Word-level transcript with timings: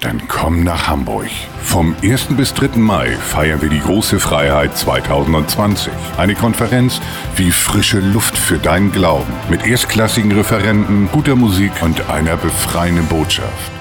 Dann 0.00 0.20
komm 0.28 0.64
nach 0.64 0.88
Hamburg. 0.88 1.30
Vom 1.62 1.96
1. 2.02 2.36
bis 2.36 2.52
3. 2.54 2.78
Mai 2.78 3.12
feiern 3.12 3.62
wir 3.62 3.70
die 3.70 3.80
große 3.80 4.20
Freiheit 4.20 4.76
2020. 4.76 5.92
Eine 6.18 6.34
Konferenz 6.34 7.00
wie 7.36 7.50
frische 7.50 8.00
Luft 8.00 8.36
für 8.36 8.58
deinen 8.58 8.92
Glauben. 8.92 9.32
Mit 9.48 9.66
erstklassigen 9.66 10.32
Referenten, 10.32 11.08
guter 11.10 11.36
Musik 11.36 11.72
und 11.82 12.10
einer 12.10 12.36
befreienden 12.36 13.06
Botschaft. 13.06 13.72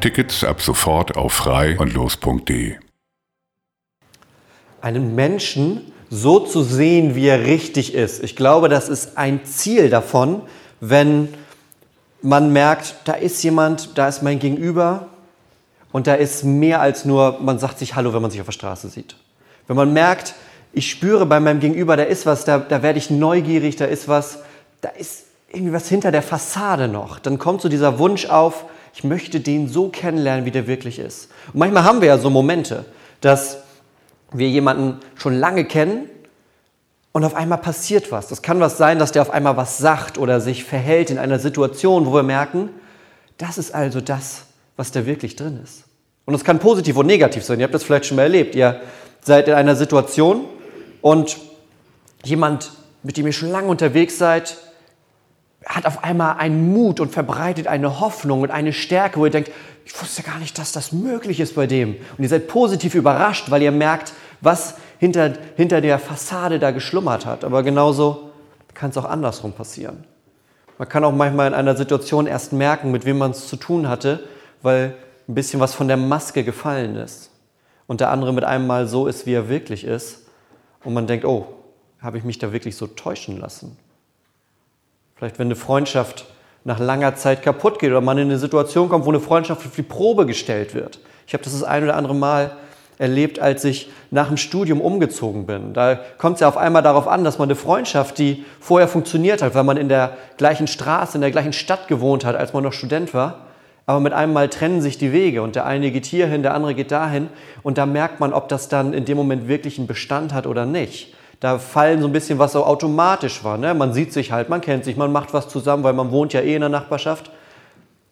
Tickets 0.00 0.42
ab 0.44 0.60
sofort 0.62 1.16
auf 1.16 1.32
frei 1.32 1.78
und 1.78 1.92
los.de. 1.92 2.76
Einen 4.80 5.14
Menschen 5.14 5.92
so 6.10 6.40
zu 6.40 6.62
sehen, 6.62 7.14
wie 7.14 7.26
er 7.26 7.46
richtig 7.46 7.94
ist. 7.94 8.22
Ich 8.22 8.34
glaube, 8.34 8.68
das 8.68 8.88
ist 8.88 9.16
ein 9.16 9.44
Ziel 9.44 9.90
davon, 9.90 10.42
wenn 10.80 11.28
man 12.22 12.52
merkt, 12.52 12.94
da 13.04 13.12
ist 13.12 13.42
jemand, 13.42 13.98
da 13.98 14.08
ist 14.08 14.22
mein 14.22 14.38
Gegenüber 14.38 15.08
und 15.90 16.06
da 16.06 16.14
ist 16.14 16.44
mehr 16.44 16.80
als 16.80 17.04
nur, 17.04 17.38
man 17.40 17.58
sagt 17.58 17.78
sich 17.78 17.94
Hallo, 17.94 18.14
wenn 18.14 18.22
man 18.22 18.30
sich 18.30 18.40
auf 18.40 18.46
der 18.46 18.52
Straße 18.52 18.88
sieht. 18.88 19.16
Wenn 19.66 19.76
man 19.76 19.92
merkt, 19.92 20.34
ich 20.72 20.90
spüre 20.90 21.26
bei 21.26 21.40
meinem 21.40 21.60
Gegenüber, 21.60 21.96
da 21.96 22.04
ist 22.04 22.24
was, 22.24 22.44
da, 22.44 22.58
da 22.58 22.82
werde 22.82 22.98
ich 22.98 23.10
neugierig, 23.10 23.76
da 23.76 23.84
ist 23.84 24.08
was, 24.08 24.38
da 24.80 24.88
ist 24.88 25.24
irgendwie 25.52 25.72
was 25.72 25.88
hinter 25.88 26.10
der 26.10 26.22
Fassade 26.22 26.88
noch. 26.88 27.18
Dann 27.18 27.38
kommt 27.38 27.60
so 27.60 27.68
dieser 27.68 27.98
Wunsch 27.98 28.26
auf, 28.26 28.64
ich 28.94 29.04
möchte 29.04 29.40
den 29.40 29.68
so 29.68 29.88
kennenlernen, 29.88 30.44
wie 30.44 30.50
der 30.50 30.66
wirklich 30.66 30.98
ist. 30.98 31.28
Und 31.52 31.60
manchmal 31.60 31.84
haben 31.84 32.00
wir 32.00 32.08
ja 32.08 32.18
so 32.18 32.30
Momente, 32.30 32.84
dass 33.20 33.58
wir 34.32 34.48
jemanden 34.48 34.98
schon 35.16 35.34
lange 35.34 35.64
kennen 35.64 36.08
und 37.12 37.24
auf 37.24 37.34
einmal 37.34 37.58
passiert 37.58 38.10
was. 38.10 38.28
Das 38.28 38.42
kann 38.42 38.58
was 38.60 38.78
sein, 38.78 38.98
dass 38.98 39.12
der 39.12 39.22
auf 39.22 39.30
einmal 39.30 39.56
was 39.56 39.78
sagt 39.78 40.18
oder 40.18 40.40
sich 40.40 40.64
verhält 40.64 41.10
in 41.10 41.18
einer 41.18 41.38
Situation, 41.38 42.06
wo 42.06 42.14
wir 42.14 42.22
merken, 42.22 42.70
das 43.38 43.58
ist 43.58 43.74
also 43.74 44.00
das, 44.00 44.44
was 44.76 44.92
da 44.92 45.06
wirklich 45.06 45.36
drin 45.36 45.60
ist. 45.62 45.84
Und 46.24 46.34
es 46.34 46.44
kann 46.44 46.58
positiv 46.58 46.96
und 46.96 47.06
negativ 47.06 47.44
sein. 47.44 47.58
Ihr 47.60 47.64
habt 47.64 47.74
das 47.74 47.84
vielleicht 47.84 48.06
schon 48.06 48.16
mal 48.16 48.22
erlebt. 48.22 48.54
Ihr 48.54 48.80
seid 49.20 49.48
in 49.48 49.54
einer 49.54 49.76
Situation 49.76 50.44
und 51.00 51.36
jemand, 52.24 52.72
mit 53.02 53.16
dem 53.16 53.26
ihr 53.26 53.32
schon 53.32 53.50
lange 53.50 53.68
unterwegs 53.68 54.16
seid, 54.18 54.56
hat 55.66 55.86
auf 55.86 56.02
einmal 56.04 56.36
einen 56.38 56.72
Mut 56.72 57.00
und 57.00 57.12
verbreitet 57.12 57.66
eine 57.66 58.00
Hoffnung 58.00 58.40
und 58.40 58.50
eine 58.50 58.72
Stärke, 58.72 59.20
wo 59.20 59.26
ihr 59.26 59.30
denkt, 59.30 59.50
ich 59.84 60.00
wusste 60.00 60.22
gar 60.22 60.38
nicht, 60.38 60.58
dass 60.58 60.72
das 60.72 60.92
möglich 60.92 61.40
ist 61.40 61.54
bei 61.54 61.66
dem. 61.66 61.96
Und 62.16 62.22
ihr 62.22 62.28
seid 62.28 62.48
positiv 62.48 62.94
überrascht, 62.94 63.50
weil 63.50 63.62
ihr 63.62 63.72
merkt, 63.72 64.12
was 64.40 64.76
hinter, 65.02 65.32
hinter 65.56 65.80
der 65.80 65.98
Fassade 65.98 66.60
da 66.60 66.70
geschlummert 66.70 67.26
hat. 67.26 67.42
Aber 67.42 67.64
genauso 67.64 68.30
kann 68.72 68.90
es 68.90 68.96
auch 68.96 69.04
andersrum 69.04 69.52
passieren. 69.52 70.04
Man 70.78 70.88
kann 70.88 71.02
auch 71.02 71.10
manchmal 71.10 71.48
in 71.48 71.54
einer 71.54 71.76
Situation 71.76 72.28
erst 72.28 72.52
merken, 72.52 72.92
mit 72.92 73.04
wem 73.04 73.18
man 73.18 73.32
es 73.32 73.48
zu 73.48 73.56
tun 73.56 73.88
hatte, 73.88 74.20
weil 74.62 74.94
ein 75.26 75.34
bisschen 75.34 75.58
was 75.58 75.74
von 75.74 75.88
der 75.88 75.96
Maske 75.96 76.44
gefallen 76.44 76.94
ist. 76.94 77.32
Und 77.88 78.00
der 78.00 78.10
andere 78.10 78.32
mit 78.32 78.44
einem 78.44 78.68
Mal 78.68 78.86
so 78.86 79.08
ist, 79.08 79.26
wie 79.26 79.32
er 79.32 79.48
wirklich 79.48 79.82
ist. 79.82 80.24
Und 80.84 80.94
man 80.94 81.08
denkt, 81.08 81.24
oh, 81.24 81.46
habe 82.00 82.18
ich 82.18 82.22
mich 82.22 82.38
da 82.38 82.52
wirklich 82.52 82.76
so 82.76 82.86
täuschen 82.86 83.40
lassen? 83.40 83.76
Vielleicht, 85.16 85.40
wenn 85.40 85.48
eine 85.48 85.56
Freundschaft 85.56 86.26
nach 86.62 86.78
langer 86.78 87.16
Zeit 87.16 87.42
kaputt 87.42 87.80
geht 87.80 87.90
oder 87.90 88.00
man 88.00 88.18
in 88.18 88.28
eine 88.28 88.38
Situation 88.38 88.88
kommt, 88.88 89.04
wo 89.04 89.08
eine 89.08 89.18
Freundschaft 89.18 89.66
auf 89.66 89.74
die 89.74 89.82
Probe 89.82 90.26
gestellt 90.26 90.74
wird. 90.74 91.00
Ich 91.26 91.34
habe 91.34 91.42
das 91.42 91.54
das 91.54 91.64
ein 91.64 91.82
oder 91.82 91.96
andere 91.96 92.14
Mal 92.14 92.56
erlebt, 93.02 93.40
als 93.40 93.64
ich 93.64 93.90
nach 94.10 94.28
dem 94.28 94.36
Studium 94.36 94.80
umgezogen 94.80 95.44
bin. 95.44 95.74
Da 95.74 95.98
kommt 96.16 96.36
es 96.36 96.40
ja 96.40 96.48
auf 96.48 96.56
einmal 96.56 96.82
darauf 96.82 97.08
an, 97.08 97.24
dass 97.24 97.38
man 97.38 97.48
eine 97.48 97.56
Freundschaft, 97.56 98.16
die 98.18 98.44
vorher 98.60 98.88
funktioniert 98.88 99.42
hat, 99.42 99.54
weil 99.54 99.64
man 99.64 99.76
in 99.76 99.88
der 99.88 100.16
gleichen 100.38 100.68
Straße, 100.68 101.18
in 101.18 101.20
der 101.20 101.32
gleichen 101.32 101.52
Stadt 101.52 101.88
gewohnt 101.88 102.24
hat, 102.24 102.36
als 102.36 102.52
man 102.52 102.62
noch 102.62 102.72
Student 102.72 103.12
war, 103.12 103.46
aber 103.84 103.98
mit 104.00 104.12
einem 104.12 104.32
Mal 104.32 104.48
trennen 104.48 104.80
sich 104.80 104.96
die 104.96 105.12
Wege 105.12 105.42
und 105.42 105.56
der 105.56 105.66
eine 105.66 105.90
geht 105.90 106.06
hierhin, 106.06 106.42
der 106.42 106.54
andere 106.54 106.74
geht 106.74 106.92
dahin 106.92 107.28
und 107.62 107.76
da 107.76 107.84
merkt 107.84 108.20
man, 108.20 108.32
ob 108.32 108.48
das 108.48 108.68
dann 108.68 108.94
in 108.94 109.04
dem 109.04 109.16
Moment 109.16 109.48
wirklich 109.48 109.78
einen 109.78 109.88
Bestand 109.88 110.32
hat 110.32 110.46
oder 110.46 110.64
nicht. 110.64 111.14
Da 111.40 111.58
fallen 111.58 112.00
so 112.00 112.06
ein 112.06 112.12
bisschen 112.12 112.38
was 112.38 112.52
so 112.52 112.64
automatisch 112.64 113.42
war. 113.42 113.58
Ne? 113.58 113.74
Man 113.74 113.92
sieht 113.92 114.12
sich 114.12 114.30
halt, 114.30 114.48
man 114.48 114.60
kennt 114.60 114.84
sich, 114.84 114.96
man 114.96 115.10
macht 115.10 115.34
was 115.34 115.48
zusammen, 115.48 115.82
weil 115.82 115.92
man 115.92 116.12
wohnt 116.12 116.32
ja 116.32 116.40
eh 116.40 116.54
in 116.54 116.60
der 116.60 116.68
Nachbarschaft. 116.68 117.32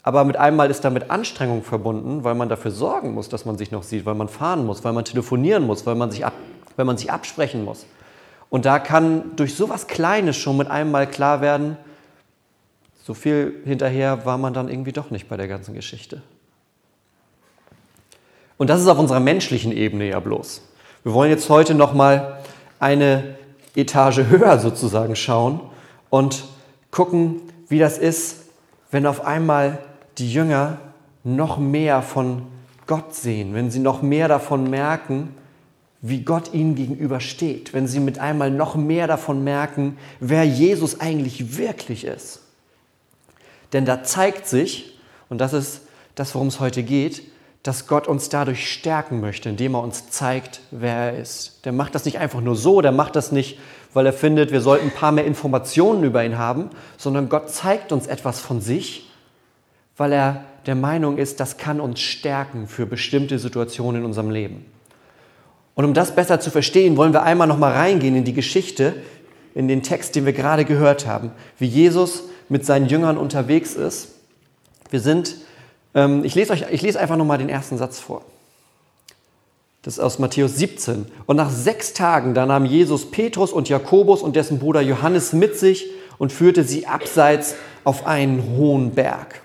Aber 0.03 0.25
mit 0.25 0.37
einmal 0.37 0.71
ist 0.71 0.85
damit 0.85 1.11
Anstrengung 1.11 1.63
verbunden, 1.63 2.25
weil 2.25 2.35
man 2.35 2.49
dafür 2.49 2.71
sorgen 2.71 3.13
muss, 3.13 3.29
dass 3.29 3.45
man 3.45 3.59
sich 3.59 3.71
noch 3.71 3.83
sieht, 3.83 4.07
weil 4.07 4.15
man 4.15 4.29
fahren 4.29 4.65
muss, 4.65 4.83
weil 4.83 4.93
man 4.93 5.05
telefonieren 5.05 5.67
muss, 5.67 5.85
weil 5.85 5.95
man 5.95 6.11
sich, 6.11 6.25
ab, 6.25 6.33
weil 6.77 6.87
man 6.87 6.97
sich 6.97 7.13
absprechen 7.13 7.65
muss. 7.65 7.85
Und 8.49 8.65
da 8.65 8.79
kann 8.79 9.37
durch 9.37 9.55
sowas 9.55 9.87
Kleines 9.87 10.37
schon 10.37 10.57
mit 10.57 10.71
einmal 10.71 11.07
klar 11.07 11.41
werden, 11.41 11.77
so 13.03 13.15
viel 13.15 13.61
hinterher 13.65 14.25
war 14.25 14.39
man 14.39 14.55
dann 14.55 14.69
irgendwie 14.69 14.93
doch 14.93 15.11
nicht 15.11 15.29
bei 15.29 15.37
der 15.37 15.49
ganzen 15.49 15.75
Geschichte. 15.75 16.23
Und 18.57 18.69
das 18.69 18.81
ist 18.81 18.89
auf 18.89 18.99
unserer 18.99 19.21
menschlichen 19.21 19.73
Ebene 19.73 20.09
ja 20.09 20.21
bloß. 20.21 20.63
Wir 21.03 21.15
wollen 21.15 21.31
jetzt 21.31 21.49
heute 21.49 21.75
noch 21.75 21.95
mal 21.95 22.41
eine 22.79 23.37
Etage 23.75 24.19
höher 24.29 24.59
sozusagen 24.59 25.17
schauen 25.17 25.61
und 26.11 26.45
gucken, 26.91 27.41
wie 27.69 27.79
das 27.79 27.99
ist, 27.99 28.45
wenn 28.91 29.07
auf 29.07 29.25
einmal 29.25 29.79
die 30.19 30.33
Jünger 30.33 30.79
noch 31.25 31.59
mehr 31.59 32.03
von 32.03 32.43
Gott 32.87 33.15
sehen, 33.15 33.55
wenn 33.55 33.71
sie 33.71 33.79
noch 33.79 34.03
mehr 34.03 34.29
davon 34.29 34.69
merken, 34.69 35.35
wie 36.03 36.23
Gott 36.23 36.55
ihnen 36.55 36.75
gegenübersteht, 36.75 37.75
wenn 37.75 37.87
sie 37.87 38.01
mit 38.01 38.19
einmal 38.19 38.51
noch 38.51 38.75
mehr 38.75 39.07
davon 39.07 39.45
merken, 39.45 39.99
wer 40.19 40.45
Jesus 40.45 41.01
eigentlich 41.01 41.59
wirklich 41.59 42.05
ist. 42.05 42.41
Denn 43.73 43.85
da 43.85 44.03
zeigt 44.03 44.47
sich, 44.47 44.99
und 45.29 45.41
das 45.41 45.53
ist 45.53 45.83
das, 46.15 46.35
worum 46.35 46.49
es 46.49 46.59
heute 46.59 46.83
geht, 46.83 47.23
dass 47.63 47.87
Gott 47.87 48.09
uns 48.09 48.31
dadurch 48.31 48.73
stärken 48.73 49.21
möchte, 49.21 49.51
indem 49.51 49.75
er 49.75 49.83
uns 49.83 50.09
zeigt, 50.09 50.63
wer 50.71 50.95
er 50.95 51.19
ist. 51.19 51.65
Der 51.67 51.73
macht 51.73 51.95
das 51.95 52.07
nicht 52.07 52.19
einfach 52.19 52.41
nur 52.41 52.57
so, 52.57 52.81
der 52.81 52.93
macht 52.93 53.15
das 53.17 53.33
nicht, 53.33 53.59
weil 53.93 54.07
er 54.07 54.15
findet, 54.15 54.51
wir 54.51 54.63
sollten 54.63 54.87
ein 54.87 54.95
paar 54.95 55.13
mehr 55.13 55.27
Informationen 55.27 56.03
über 56.05 56.25
ihn 56.25 56.39
haben, 56.39 56.71
sondern 56.97 57.29
Gott 57.29 57.51
zeigt 57.51 57.93
uns 57.93 58.07
etwas 58.07 58.41
von 58.41 58.63
sich, 58.63 59.10
weil 60.01 60.15
er 60.15 60.47
der 60.65 60.77
Meinung 60.77 61.19
ist, 61.19 61.41
das 61.41 61.59
kann 61.59 61.79
uns 61.79 62.01
stärken 62.01 62.67
für 62.67 62.87
bestimmte 62.87 63.39
Situationen 63.39 64.01
in 64.01 64.07
unserem 64.07 64.31
Leben. 64.31 64.65
Und 65.75 65.85
um 65.85 65.93
das 65.93 66.15
besser 66.15 66.41
zu 66.41 66.51
verstehen, 66.51 66.97
wollen 66.97 67.13
wir 67.13 67.23
einmal 67.23 67.47
noch 67.47 67.59
mal 67.59 67.73
reingehen 67.73 68.17
in 68.17 68.25
die 68.25 68.33
Geschichte, 68.33 68.95
in 69.55 69.69
den 69.69 69.83
Text, 69.83 70.17
den 70.17 70.25
wir 70.25 70.33
gerade 70.33 70.65
gehört 70.65 71.07
haben, 71.07 71.33
wie 71.59 71.67
Jesus 71.67 72.23
mit 72.49 72.65
seinen 72.65 72.87
Jüngern 72.87 73.19
unterwegs 73.19 73.75
ist. 73.75 74.13
Wir 74.89 75.01
sind, 75.01 75.37
ähm, 75.95 76.25
ich, 76.25 76.35
lese 76.35 76.55
euch, 76.55 76.65
ich 76.71 76.81
lese 76.81 76.99
einfach 76.99 77.19
noch 77.19 77.27
mal 77.27 77.37
den 77.37 77.51
ersten 77.51 77.77
Satz 77.77 78.01
vor. 78.01 78.23
Das 79.83 79.99
ist 79.99 80.01
aus 80.01 80.19
Matthäus 80.19 80.57
17. 80.57 81.09
Und 81.27 81.37
nach 81.37 81.51
sechs 81.51 81.93
Tagen, 81.93 82.33
da 82.33 82.47
nahm 82.47 82.65
Jesus 82.65 83.11
Petrus 83.11 83.53
und 83.53 83.69
Jakobus 83.69 84.23
und 84.23 84.35
dessen 84.35 84.61
Bruder 84.61 84.81
Johannes 84.81 85.35
mit 85.35 85.59
sich 85.59 85.91
und 86.17 86.33
führte 86.33 86.65
sie 86.65 86.87
abseits 86.87 87.55
auf 87.85 88.07
einen 88.07 88.57
hohen 88.57 88.93
Berg. 88.93 89.43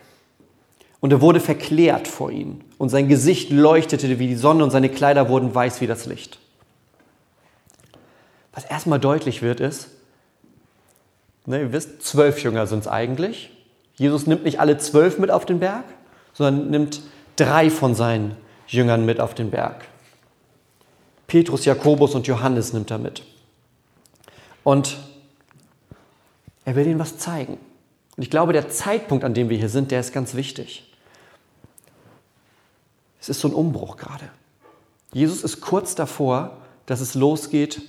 Und 1.05 1.11
er 1.11 1.21
wurde 1.21 1.39
verklärt 1.39 2.07
vor 2.07 2.31
ihnen. 2.31 2.63
Und 2.79 2.89
sein 2.89 3.07
Gesicht 3.07 3.51
leuchtete 3.51 4.17
wie 4.17 4.25
die 4.25 4.35
Sonne 4.35 4.63
und 4.63 4.71
seine 4.71 4.89
Kleider 4.89 5.29
wurden 5.29 5.53
weiß 5.53 5.79
wie 5.79 5.85
das 5.85 6.07
Licht. 6.07 6.39
Was 8.53 8.65
erstmal 8.65 8.99
deutlich 8.99 9.43
wird, 9.43 9.59
ist, 9.59 9.89
ne, 11.45 11.61
ihr 11.61 11.71
wisst, 11.71 12.01
zwölf 12.01 12.41
Jünger 12.41 12.65
sind 12.65 12.79
es 12.79 12.87
eigentlich. 12.87 13.51
Jesus 13.93 14.25
nimmt 14.25 14.45
nicht 14.45 14.59
alle 14.59 14.79
zwölf 14.79 15.19
mit 15.19 15.29
auf 15.29 15.45
den 15.45 15.59
Berg, 15.59 15.83
sondern 16.33 16.71
nimmt 16.71 17.03
drei 17.35 17.69
von 17.69 17.93
seinen 17.93 18.35
Jüngern 18.67 19.05
mit 19.05 19.19
auf 19.19 19.35
den 19.35 19.51
Berg. 19.51 19.85
Petrus, 21.27 21.65
Jakobus 21.65 22.15
und 22.15 22.25
Johannes 22.25 22.73
nimmt 22.73 22.89
er 22.89 22.97
mit. 22.97 23.21
Und 24.63 24.97
er 26.65 26.75
will 26.75 26.87
ihnen 26.87 26.97
was 26.97 27.19
zeigen. 27.19 27.59
Und 28.17 28.23
ich 28.23 28.31
glaube, 28.31 28.53
der 28.53 28.69
Zeitpunkt, 28.69 29.23
an 29.23 29.35
dem 29.35 29.49
wir 29.49 29.57
hier 29.59 29.69
sind, 29.69 29.91
der 29.91 29.99
ist 29.99 30.11
ganz 30.11 30.33
wichtig. 30.33 30.91
Es 33.25 33.29
ist 33.29 33.41
so 33.41 33.47
ein 33.47 33.55
Umbruch 33.55 33.97
gerade. 33.97 34.29
Jesus 35.11 35.43
ist 35.43 35.59
kurz 35.59 35.95
davor, 35.95 36.57
dass 36.85 37.01
es 37.01 37.15
losgeht 37.15 37.81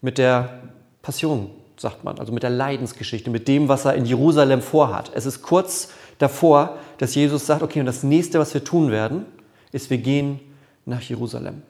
mit 0.00 0.16
der 0.16 0.62
Passion, 1.02 1.50
sagt 1.76 2.04
man, 2.04 2.18
also 2.18 2.32
mit 2.32 2.42
der 2.42 2.48
Leidensgeschichte, 2.48 3.28
mit 3.28 3.48
dem, 3.48 3.68
was 3.68 3.84
er 3.84 3.96
in 3.96 4.06
Jerusalem 4.06 4.62
vorhat. 4.62 5.10
Es 5.14 5.26
ist 5.26 5.42
kurz 5.42 5.90
davor, 6.16 6.78
dass 6.96 7.14
Jesus 7.14 7.44
sagt, 7.44 7.62
okay, 7.62 7.80
und 7.80 7.84
das 7.84 8.02
nächste, 8.02 8.38
was 8.38 8.54
wir 8.54 8.64
tun 8.64 8.90
werden, 8.90 9.26
ist, 9.72 9.90
wir 9.90 9.98
gehen 9.98 10.40
nach 10.86 11.02
Jerusalem. 11.02 11.60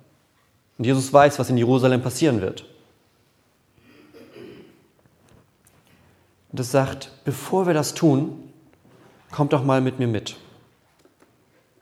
Und 0.79 0.85
Jesus 0.85 1.13
weiß, 1.13 1.41
was 1.41 1.51
in 1.51 1.59
Jerusalem 1.59 2.01
passieren 2.01 2.41
wird. 2.41 2.67
Und 6.53 6.61
es 6.61 6.71
sagt, 6.71 7.11
bevor 7.25 7.67
wir 7.67 7.75
das 7.75 7.95
tun, 7.95 8.49
kommt 9.33 9.53
doch 9.53 9.65
mal 9.65 9.81
mit 9.81 9.99
mir 9.99 10.07
mit. 10.07 10.37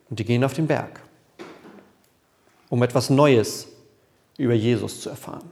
Und 0.09 0.19
die 0.19 0.25
gehen 0.25 0.43
auf 0.43 0.55
den 0.55 0.67
Berg, 0.67 1.03
um 2.69 2.83
etwas 2.83 3.11
Neues 3.11 3.69
über 4.39 4.55
Jesus 4.55 5.01
zu 5.01 5.11
erfahren. 5.11 5.51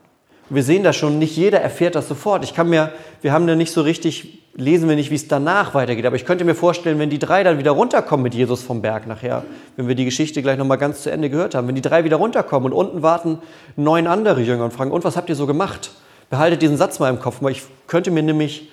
Und 0.50 0.56
wir 0.56 0.62
sehen 0.62 0.82
das 0.82 0.96
schon, 0.96 1.18
nicht 1.18 1.36
jeder 1.36 1.60
erfährt 1.60 1.94
das 1.94 2.06
sofort. 2.06 2.44
Ich 2.44 2.54
kann 2.54 2.68
mir, 2.68 2.92
wir 3.22 3.32
haben 3.32 3.46
da 3.46 3.54
nicht 3.54 3.72
so 3.72 3.80
richtig, 3.80 4.42
lesen 4.54 4.88
wir 4.88 4.96
nicht, 4.96 5.10
wie 5.10 5.14
es 5.14 5.26
danach 5.26 5.74
weitergeht, 5.74 6.04
aber 6.04 6.16
ich 6.16 6.26
könnte 6.26 6.44
mir 6.44 6.54
vorstellen, 6.54 6.98
wenn 6.98 7.08
die 7.08 7.18
drei 7.18 7.42
dann 7.42 7.58
wieder 7.58 7.70
runterkommen 7.70 8.22
mit 8.22 8.34
Jesus 8.34 8.62
vom 8.62 8.82
Berg 8.82 9.06
nachher, 9.06 9.44
wenn 9.76 9.88
wir 9.88 9.94
die 9.94 10.04
Geschichte 10.04 10.42
gleich 10.42 10.58
nochmal 10.58 10.76
ganz 10.76 11.02
zu 11.02 11.10
Ende 11.10 11.30
gehört 11.30 11.54
haben, 11.54 11.66
wenn 11.66 11.74
die 11.74 11.80
drei 11.80 12.04
wieder 12.04 12.16
runterkommen 12.16 12.72
und 12.72 12.78
unten 12.78 13.02
warten 13.02 13.38
neun 13.76 14.06
andere 14.06 14.42
Jünger 14.42 14.64
und 14.64 14.72
fragen, 14.72 14.90
und 14.90 15.02
was 15.04 15.16
habt 15.16 15.30
ihr 15.30 15.36
so 15.36 15.46
gemacht? 15.46 15.92
Behaltet 16.28 16.60
diesen 16.60 16.76
Satz 16.76 16.98
mal 16.98 17.08
im 17.08 17.20
Kopf, 17.20 17.38
weil 17.40 17.52
ich 17.52 17.62
könnte 17.86 18.10
mir 18.10 18.22
nämlich 18.22 18.70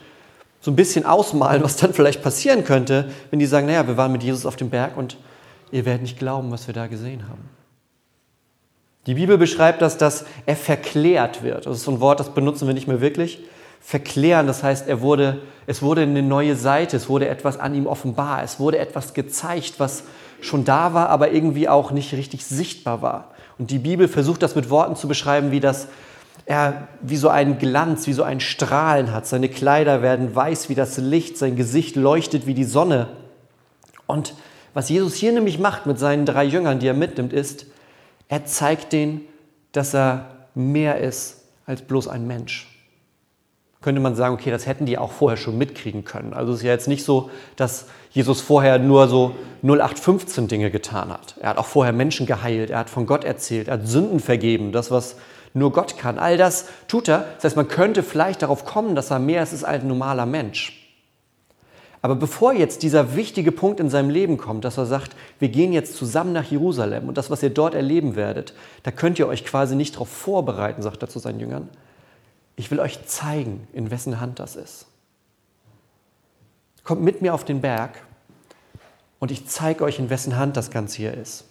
so 0.60 0.72
ein 0.72 0.76
bisschen 0.76 1.06
ausmalen, 1.06 1.64
was 1.64 1.78
dann 1.78 1.94
vielleicht 1.94 2.22
passieren 2.22 2.66
könnte, 2.66 3.10
wenn 3.30 3.40
die 3.40 3.46
sagen, 3.46 3.68
naja, 3.68 3.88
wir 3.88 3.98
waren 3.98 4.12
mit 4.12 4.24
Jesus 4.24 4.46
auf 4.46 4.58
dem 4.58 4.70
Berg 4.70 4.98
und 4.98 5.18
ihr 5.72 5.86
werdet 5.86 6.02
nicht 6.02 6.20
glauben, 6.20 6.52
was 6.52 6.68
wir 6.68 6.74
da 6.74 6.88
gesehen 6.88 7.24
haben. 7.30 7.61
Die 9.08 9.16
Bibel 9.16 9.38
beschreibt 9.38 9.82
das, 9.82 9.98
dass 9.98 10.26
er 10.46 10.56
verklärt 10.56 11.44
wird. 11.44 11.66
Das 11.66 11.78
ist 11.78 11.84
so 11.84 11.92
ein 11.92 12.00
Wort, 12.00 12.20
das 12.20 12.34
benutzen 12.34 12.68
wir 12.68 12.74
nicht 12.74 12.88
mehr 12.88 13.02
wirklich. 13.02 13.40
Verklären, 13.80 14.46
das 14.46 14.62
heißt, 14.62 14.88
er 14.88 15.02
wurde, 15.02 15.42
es 15.66 15.82
wurde 15.82 16.02
eine 16.02 16.22
neue 16.22 16.56
Seite, 16.56 16.98
es 16.98 17.10
wurde 17.10 17.28
etwas 17.28 17.60
an 17.60 17.74
ihm 17.74 17.88
offenbar, 17.88 18.44
es 18.44 18.60
wurde 18.60 18.78
etwas 18.78 19.16
gezeigt, 19.16 19.76
was 19.80 20.04
schon 20.40 20.66
da 20.66 20.94
war, 20.94 21.10
aber 21.10 21.32
irgendwie 21.32 21.68
auch 21.68 21.92
nicht 21.92 22.14
richtig 22.14 22.46
sichtbar 22.46 23.02
war. 23.02 23.32
Und 23.58 23.72
die 23.72 23.80
Bibel 23.80 24.08
versucht 24.08 24.44
das 24.44 24.56
mit 24.56 24.70
Worten 24.70 24.96
zu 24.96 25.08
beschreiben, 25.08 25.52
wie 25.52 25.60
das 25.60 25.88
er 26.46 26.88
wie 27.02 27.18
so 27.18 27.30
einen 27.30 27.58
Glanz, 27.60 28.08
wie 28.08 28.14
so 28.14 28.24
ein 28.24 28.40
Strahlen 28.40 29.14
hat. 29.14 29.26
Seine 29.28 29.50
Kleider 29.50 30.02
werden 30.02 30.36
weiß 30.36 30.70
wie 30.70 30.76
das 30.76 30.98
Licht, 30.98 31.38
sein 31.38 31.56
Gesicht 31.56 31.96
leuchtet 31.96 32.46
wie 32.46 32.54
die 32.54 32.64
Sonne. 32.64 33.08
Und 34.06 34.34
was 34.74 34.90
Jesus 34.90 35.16
hier 35.16 35.32
nämlich 35.32 35.60
macht 35.60 35.86
mit 35.86 36.00
seinen 36.00 36.26
drei 36.26 36.44
Jüngern, 36.44 36.80
die 36.80 36.88
er 36.88 36.94
mitnimmt, 36.94 37.34
ist, 37.34 37.66
er 38.32 38.46
zeigt 38.46 38.94
denen, 38.94 39.28
dass 39.74 39.94
er 39.94 40.26
mehr 40.56 41.00
ist 41.00 41.44
als 41.66 41.82
bloß 41.82 42.08
ein 42.08 42.26
Mensch. 42.26 42.68
Könnte 43.82 44.00
man 44.00 44.16
sagen, 44.16 44.34
okay, 44.34 44.52
das 44.52 44.66
hätten 44.66 44.86
die 44.86 44.98
auch 44.98 45.12
vorher 45.12 45.36
schon 45.36 45.58
mitkriegen 45.58 46.06
können. 46.06 46.34
Also 46.34 46.54
es 46.54 46.60
ist 46.60 46.64
ja 46.64 46.72
jetzt 46.72 46.88
nicht 46.88 47.04
so, 47.04 47.30
dass 47.58 47.88
Jesus 48.12 48.40
vorher 48.40 48.80
nur 48.80 49.10
so 49.10 49.36
0815 49.64 50.48
Dinge 50.48 50.72
getan 50.72 51.12
hat. 51.12 51.36
Er 51.42 51.50
hat 51.50 51.58
auch 51.58 51.66
vorher 51.66 51.92
Menschen 51.92 52.26
geheilt, 52.26 52.70
er 52.70 52.80
hat 52.80 52.90
von 52.90 53.06
Gott 53.06 53.26
erzählt, 53.26 53.68
er 53.68 53.74
hat 53.74 53.88
Sünden 53.88 54.22
vergeben, 54.22 54.72
das, 54.72 54.92
was 54.92 55.18
nur 55.54 55.74
Gott 55.74 55.98
kann. 55.98 56.18
All 56.18 56.38
das 56.38 56.68
tut 56.88 57.10
er. 57.10 57.26
Das 57.36 57.44
heißt, 57.44 57.58
man 57.58 57.68
könnte 57.68 58.02
vielleicht 58.02 58.44
darauf 58.44 58.64
kommen, 58.64 58.96
dass 58.96 59.12
er 59.12 59.20
mehr 59.20 59.44
ist 59.44 59.52
als 59.52 59.66
ein 59.66 59.88
normaler 59.88 60.26
Mensch. 60.26 60.81
Aber 62.02 62.16
bevor 62.16 62.54
jetzt 62.54 62.82
dieser 62.82 63.16
wichtige 63.16 63.52
Punkt 63.52 63.80
in 63.80 63.90
seinem 63.90 64.10
Leben 64.10 64.38
kommt, 64.38 64.66
dass 64.66 64.78
er 64.78 64.88
sagt, 64.88 65.16
wir 65.38 65.50
gehen 65.50 65.72
jetzt 65.72 65.96
zusammen 65.96 66.34
nach 66.34 66.50
Jerusalem 66.50 67.08
und 67.08 67.18
das, 67.18 67.30
was 67.30 67.44
ihr 67.44 67.52
dort 67.52 67.76
erleben 67.76 68.16
werdet, 68.16 68.56
da 68.82 68.92
könnt 68.92 69.20
ihr 69.20 69.28
euch 69.28 69.46
quasi 69.46 69.76
nicht 69.76 69.96
darauf 69.96 70.10
vorbereiten, 70.10 70.82
sagt 70.82 71.04
er 71.04 71.10
zu 71.10 71.20
seinen 71.20 71.40
Jüngern. 71.40 71.70
Ich 72.56 72.72
will 72.72 72.80
euch 72.80 73.06
zeigen, 73.06 73.68
in 73.74 73.92
wessen 73.92 74.20
Hand 74.20 74.40
das 74.40 74.56
ist. 74.56 74.88
Kommt 76.84 77.04
mit 77.04 77.22
mir 77.22 77.36
auf 77.36 77.46
den 77.46 77.62
Berg 77.62 78.02
und 79.20 79.30
ich 79.30 79.48
zeige 79.48 79.84
euch, 79.84 80.00
in 80.00 80.10
wessen 80.10 80.38
Hand 80.38 80.58
das 80.58 80.72
Ganze 80.72 80.98
hier 80.98 81.14
ist. 81.14 81.46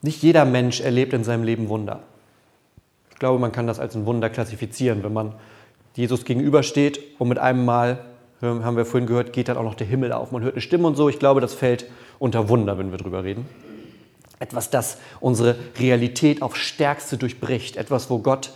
Nicht 0.00 0.22
jeder 0.22 0.44
Mensch 0.44 0.80
erlebt 0.80 1.12
in 1.12 1.24
seinem 1.24 1.42
Leben 1.42 1.68
Wunder. 1.68 2.04
Ich 3.16 3.20
glaube, 3.20 3.38
man 3.38 3.50
kann 3.50 3.66
das 3.66 3.80
als 3.80 3.94
ein 3.94 4.04
Wunder 4.04 4.28
klassifizieren, 4.28 5.02
wenn 5.02 5.14
man 5.14 5.32
Jesus 5.94 6.26
gegenübersteht 6.26 7.00
und 7.18 7.28
mit 7.28 7.38
einem 7.38 7.64
Mal, 7.64 8.04
haben 8.42 8.76
wir 8.76 8.84
vorhin 8.84 9.06
gehört, 9.06 9.32
geht 9.32 9.48
dann 9.48 9.56
auch 9.56 9.62
noch 9.62 9.74
der 9.74 9.86
Himmel 9.86 10.12
auf. 10.12 10.32
Man 10.32 10.42
hört 10.42 10.52
eine 10.52 10.60
Stimme 10.60 10.86
und 10.86 10.96
so. 10.96 11.08
Ich 11.08 11.18
glaube, 11.18 11.40
das 11.40 11.54
fällt 11.54 11.86
unter 12.18 12.50
Wunder, 12.50 12.76
wenn 12.76 12.90
wir 12.90 12.98
drüber 12.98 13.24
reden. 13.24 13.48
Etwas, 14.38 14.68
das 14.68 14.98
unsere 15.18 15.56
Realität 15.78 16.42
auf 16.42 16.56
Stärkste 16.56 17.16
durchbricht. 17.16 17.78
Etwas, 17.78 18.10
wo 18.10 18.18
Gott 18.18 18.52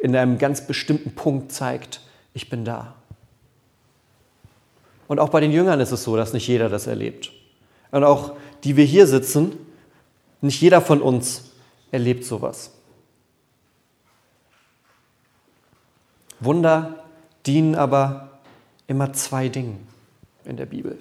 in 0.00 0.14
einem 0.14 0.38
ganz 0.38 0.64
bestimmten 0.64 1.16
Punkt 1.16 1.50
zeigt, 1.50 2.00
ich 2.34 2.48
bin 2.48 2.64
da. 2.64 2.94
Und 5.08 5.18
auch 5.18 5.30
bei 5.30 5.40
den 5.40 5.50
Jüngern 5.50 5.80
ist 5.80 5.90
es 5.90 6.04
so, 6.04 6.16
dass 6.16 6.32
nicht 6.32 6.46
jeder 6.46 6.68
das 6.68 6.86
erlebt. 6.86 7.32
Und 7.90 8.04
auch 8.04 8.34
die 8.62 8.76
wir 8.76 8.84
hier 8.84 9.08
sitzen, 9.08 9.54
nicht 10.40 10.60
jeder 10.60 10.80
von 10.80 11.02
uns 11.02 11.50
erlebt 11.90 12.24
sowas. 12.24 12.73
Wunder 16.44 17.04
dienen 17.46 17.74
aber 17.74 18.30
immer 18.86 19.12
zwei 19.12 19.48
Dingen 19.48 19.86
in 20.44 20.56
der 20.56 20.66
Bibel. 20.66 20.98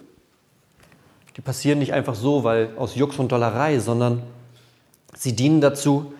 Die 1.35 1.41
passieren 1.41 1.79
nicht 1.79 1.93
einfach 1.93 2.15
so, 2.15 2.43
weil 2.43 2.69
aus 2.77 2.95
Jux 2.95 3.17
und 3.17 3.31
Dollerei, 3.31 3.79
sondern 3.79 4.21
sie 5.15 5.35
dienen 5.35 5.61
dazu, 5.61 6.13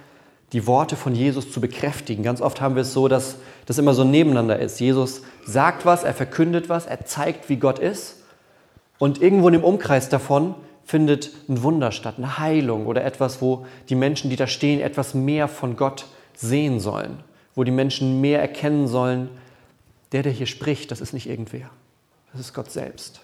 die 0.51 0.67
Worte 0.67 0.95
von 0.95 1.15
Jesus 1.15 1.51
zu 1.51 1.61
bekräftigen. 1.61 2.23
Ganz 2.23 2.41
oft 2.41 2.61
haben 2.61 2.75
wir 2.75 2.83
es 2.83 2.93
so, 2.93 3.07
dass 3.07 3.37
das 3.65 3.77
immer 3.77 3.93
so 3.93 4.03
nebeneinander 4.03 4.59
ist. 4.59 4.79
Jesus 4.79 5.21
sagt 5.45 5.85
was, 5.85 6.03
er 6.03 6.13
verkündet 6.13 6.69
was, 6.69 6.85
er 6.85 7.05
zeigt, 7.05 7.49
wie 7.49 7.57
Gott 7.57 7.79
ist. 7.79 8.23
Und 8.99 9.21
irgendwo 9.21 9.47
in 9.47 9.53
dem 9.53 9.63
Umkreis 9.63 10.09
davon 10.09 10.55
findet 10.83 11.31
ein 11.47 11.63
Wunder 11.63 11.91
statt, 11.91 12.15
eine 12.17 12.37
Heilung 12.37 12.85
oder 12.85 13.03
etwas, 13.03 13.41
wo 13.41 13.65
die 13.89 13.95
Menschen, 13.95 14.29
die 14.29 14.35
da 14.35 14.47
stehen, 14.47 14.79
etwas 14.79 15.13
mehr 15.13 15.47
von 15.47 15.75
Gott 15.75 16.05
sehen 16.35 16.79
sollen 16.79 17.23
wo 17.55 17.63
die 17.63 17.71
Menschen 17.71 18.21
mehr 18.21 18.41
erkennen 18.41 18.87
sollen, 18.87 19.29
der, 20.11 20.23
der 20.23 20.31
hier 20.31 20.47
spricht, 20.47 20.91
das 20.91 21.01
ist 21.01 21.13
nicht 21.13 21.27
irgendwer, 21.27 21.69
das 22.31 22.41
ist 22.41 22.53
Gott 22.53 22.71
selbst. 22.71 23.21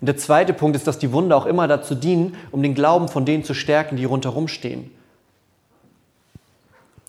Und 0.00 0.06
der 0.06 0.16
zweite 0.16 0.52
Punkt 0.52 0.76
ist, 0.76 0.86
dass 0.86 0.98
die 0.98 1.12
Wunder 1.12 1.36
auch 1.36 1.46
immer 1.46 1.68
dazu 1.68 1.94
dienen, 1.94 2.36
um 2.50 2.62
den 2.62 2.74
Glauben 2.74 3.08
von 3.08 3.24
denen 3.24 3.44
zu 3.44 3.54
stärken, 3.54 3.96
die 3.96 4.06
rundherum 4.06 4.48
stehen. 4.48 4.90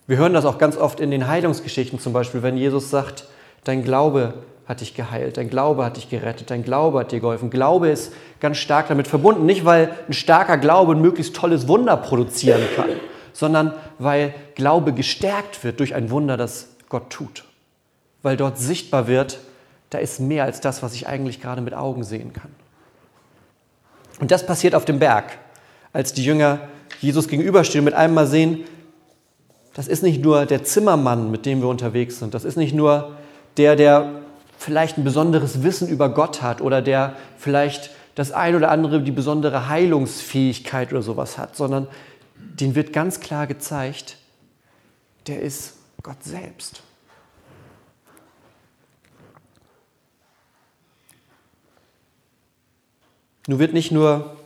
Wir 0.07 0.17
hören 0.17 0.33
das 0.33 0.45
auch 0.45 0.57
ganz 0.57 0.75
oft 0.75 0.99
in 0.99 1.09
den 1.09 1.27
Heilungsgeschichten 1.27 1.99
zum 1.99 2.11
Beispiel, 2.11 2.43
wenn 2.43 2.57
Jesus 2.57 2.89
sagt, 2.89 3.25
dein 3.63 3.83
Glaube 3.83 4.33
hat 4.67 4.81
dich 4.81 4.93
geheilt, 4.93 5.37
dein 5.37 5.49
Glaube 5.49 5.85
hat 5.85 5.97
dich 5.97 6.09
gerettet, 6.09 6.49
dein 6.49 6.63
Glaube 6.63 6.99
hat 6.99 7.11
dir 7.11 7.19
geholfen. 7.19 7.49
Glaube 7.49 7.89
ist 7.89 8.11
ganz 8.39 8.57
stark 8.57 8.89
damit 8.89 9.07
verbunden, 9.07 9.45
nicht 9.45 9.63
weil 9.63 9.95
ein 10.07 10.13
starker 10.13 10.57
Glaube 10.57 10.93
ein 10.93 11.01
möglichst 11.01 11.35
tolles 11.35 11.67
Wunder 11.67 11.95
produzieren 11.97 12.61
kann, 12.75 12.89
sondern 13.33 13.73
weil 13.99 14.33
Glaube 14.55 14.93
gestärkt 14.93 15.63
wird 15.63 15.79
durch 15.79 15.95
ein 15.95 16.09
Wunder, 16.09 16.37
das 16.37 16.67
Gott 16.89 17.09
tut. 17.09 17.45
Weil 18.21 18.37
dort 18.37 18.57
sichtbar 18.57 19.07
wird, 19.07 19.39
da 19.89 19.97
ist 19.97 20.19
mehr 20.19 20.43
als 20.43 20.61
das, 20.61 20.83
was 20.83 20.93
ich 20.93 21.07
eigentlich 21.07 21.41
gerade 21.41 21.61
mit 21.61 21.73
Augen 21.73 22.03
sehen 22.03 22.33
kann. 22.33 22.51
Und 24.19 24.31
das 24.31 24.45
passiert 24.45 24.75
auf 24.75 24.85
dem 24.85 24.99
Berg, 24.99 25.37
als 25.93 26.13
die 26.13 26.23
Jünger 26.23 26.59
Jesus 26.99 27.27
gegenüberstehen 27.27 27.81
und 27.81 27.85
mit 27.85 27.93
einem 27.93 28.13
Mal 28.13 28.27
sehen, 28.27 28.65
das 29.73 29.87
ist 29.87 30.03
nicht 30.03 30.23
nur 30.23 30.45
der 30.45 30.63
Zimmermann, 30.63 31.31
mit 31.31 31.45
dem 31.45 31.61
wir 31.61 31.67
unterwegs 31.67 32.19
sind, 32.19 32.33
das 32.33 32.43
ist 32.43 32.57
nicht 32.57 32.75
nur 32.75 33.15
der, 33.57 33.75
der 33.75 34.21
vielleicht 34.57 34.97
ein 34.97 35.03
besonderes 35.03 35.63
Wissen 35.63 35.87
über 35.87 36.09
Gott 36.09 36.41
hat 36.41 36.61
oder 36.61 36.81
der 36.81 37.15
vielleicht 37.37 37.91
das 38.15 38.31
ein 38.31 38.55
oder 38.55 38.69
andere, 38.69 39.01
die 39.01 39.11
besondere 39.11 39.69
Heilungsfähigkeit 39.69 40.91
oder 40.91 41.01
sowas 41.01 41.37
hat, 41.37 41.55
sondern 41.55 41.87
den 42.59 42.75
wird 42.75 42.93
ganz 42.93 43.19
klar 43.19 43.47
gezeigt, 43.47 44.17
der 45.27 45.41
ist 45.41 45.77
Gott 46.03 46.23
selbst. 46.23 46.83
Nun 53.47 53.59
wird 53.59 53.73
nicht 53.73 53.91
nur, 53.91 54.37